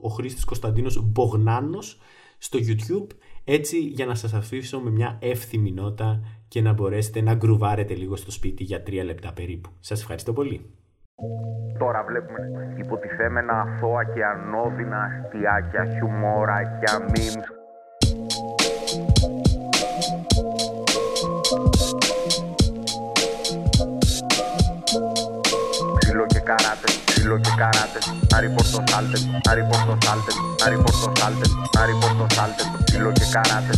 ο 0.00 0.08
Χρήστης 0.08 0.44
Κωνσταντίνος 0.44 1.02
Μπογνάνος 1.04 2.00
στο 2.38 2.58
YouTube, 2.58 3.06
έτσι 3.44 3.78
για 3.78 4.06
να 4.06 4.14
σας 4.14 4.34
αφήσω 4.34 4.80
με 4.80 4.90
μια 4.90 5.18
εύθυμη 5.20 5.72
νότα 5.72 6.20
και 6.48 6.60
να 6.60 6.72
μπορέσετε 6.72 7.20
να 7.20 7.34
γκρουβάρετε 7.34 7.94
λίγο 7.94 8.16
στο 8.16 8.30
σπίτι 8.30 8.64
για 8.64 8.82
τρία 8.82 9.04
λεπτά 9.04 9.32
περίπου. 9.32 9.70
Σας 9.80 10.00
ευχαριστώ 10.00 10.32
πολύ. 10.32 10.70
Τώρα 11.78 12.04
βλέπουμε 12.04 12.74
υποτιθέμενα 12.84 13.60
αθώα 13.60 14.04
και 14.04 14.24
ανώδυνα 14.24 14.98
αστιάκια, 15.04 15.82
χιουμόρακια, 27.56 27.68
memes 27.68 27.86
καράτε, 27.86 27.98
ξύλο 27.98 28.50
και 28.56 28.78
καράτε. 28.86 29.18
Άρη 29.50 29.68
Πόρτο 29.68 29.98
Σάλτε, 30.06 30.32
Άρη 30.64 30.76
Πόρτο 30.76 31.10
Σάλτε, 31.18 31.46
Άρη 31.78 31.92
Πόρτο 32.00 32.26
Σάλτε, 32.34 32.62
ξύλο 32.84 33.12
και 33.12 33.24
καράτε. 33.32 33.72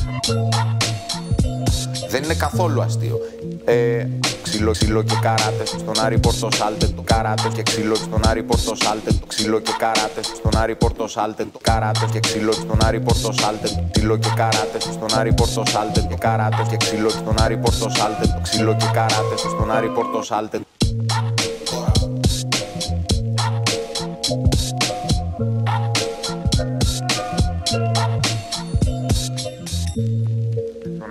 Δεν 2.11 2.23
είναι 2.23 2.35
καθόλου 2.35 2.83
αστείο. 2.83 3.19
Ε, 3.65 4.07
ξύλο, 4.43 4.71
ξύλο 4.71 5.03
και 5.03 5.15
καράτε. 5.23 5.67
Στον 5.67 6.01
Άρη 6.01 6.19
Πόρτο 6.19 6.49
Σάλτε, 6.55 6.87
το 6.87 7.03
καράτε 7.03 7.49
και 7.55 7.63
ξύλο. 7.63 7.95
Στον 7.95 8.27
Άρη 8.27 8.43
Πόρτο 8.43 8.75
Σάλτε, 8.75 9.13
το 9.13 9.27
ξύλο 9.27 9.61
και 9.61 9.73
καράτε. 9.79 10.23
Στον 10.23 10.57
Άρη 10.57 10.75
Πόρτο 10.75 11.09
Σάλτε, 11.09 11.45
το 11.45 11.59
καράτε 11.63 12.09
και 12.13 12.21
ξύλο. 12.21 12.53
Στον 12.53 12.85
Άρη 12.85 13.01
Πόρτο 13.01 13.33
Σάλτε, 13.33 13.69
το 13.69 13.89
ξύλο 13.91 14.17
και 14.17 14.29
καράτε. 14.37 14.81
Στον 14.81 15.15
Άρη 15.19 15.33
Πόρτο 15.33 15.63
Σάλτε, 15.67 16.01
το 16.01 16.17
καράτε 16.19 16.67
και 16.71 16.77
ξύλο. 16.77 17.09
Στον 17.09 17.41
Άρη 17.41 17.57
Πόρτο 17.57 17.89
Σάλτε, 17.89 18.27
το 18.27 18.41
ξύλο 18.43 18.77
και 18.77 18.87
καράτε. 18.93 19.37
Στον 19.37 19.71
Άρη 19.71 19.89
Πόρτο 19.89 20.23
Σάλτε. 20.23 20.61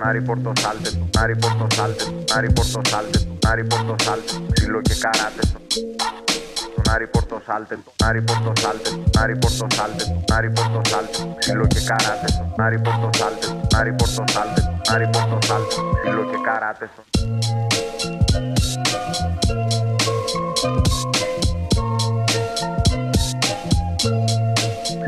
Άρη 0.08 0.20
Πόρτο 0.20 0.52
Σάλτε, 0.60 0.90
Άρη 1.18 1.36
Πόρτο 1.36 1.66
Σάλτε, 1.74 2.04
Άρη 2.34 2.52
Πόρτο 2.52 2.80
Σάλτε, 2.88 3.18
Άρη 3.46 3.64
Πόρτο 3.64 3.94
Σάλτε, 4.02 4.32
ξύλο 4.52 4.80
και 4.80 4.94
καράτε. 5.00 5.42
Τον 6.74 6.94
Άρη 6.94 7.06
Πόρτο 7.06 7.40
Σάλτε, 7.46 7.78
Άρη 8.04 8.22
Πόρτο 8.22 8.52
Σάλτε, 8.60 8.90
Άρη 9.18 9.36
Πόρτο 9.38 9.66
Σάλτε, 9.74 10.04
Άρη 10.32 10.50
Πόρτο 10.50 10.80
Σάλτε, 10.88 11.18
ξύλο 11.38 11.66
και 11.66 11.80
καράτε. 11.86 12.28
Άρη 12.56 12.78
Πόρτο 12.78 13.10
Σάλτε, 13.18 13.46
Άρη 13.76 13.92
Πόρτο 13.92 14.24
Σάλτε, 14.32 14.60
Άρη 14.92 15.08
Πόρτο 15.12 15.38
Σάλτε, 15.46 15.74
ξύλο 16.02 16.22
και 16.30 16.38
καράτε. 16.46 16.88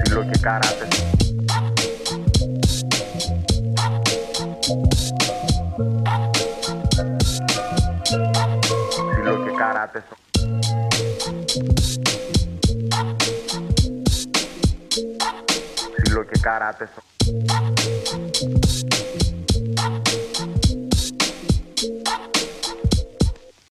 Ξύλο 0.02 0.22
και 0.30 0.38
καράτε. 0.40 0.40
καράτες. 0.40 0.89
Ξύλο 16.40 16.52
και 16.52 16.58
καράτες. 16.58 17.09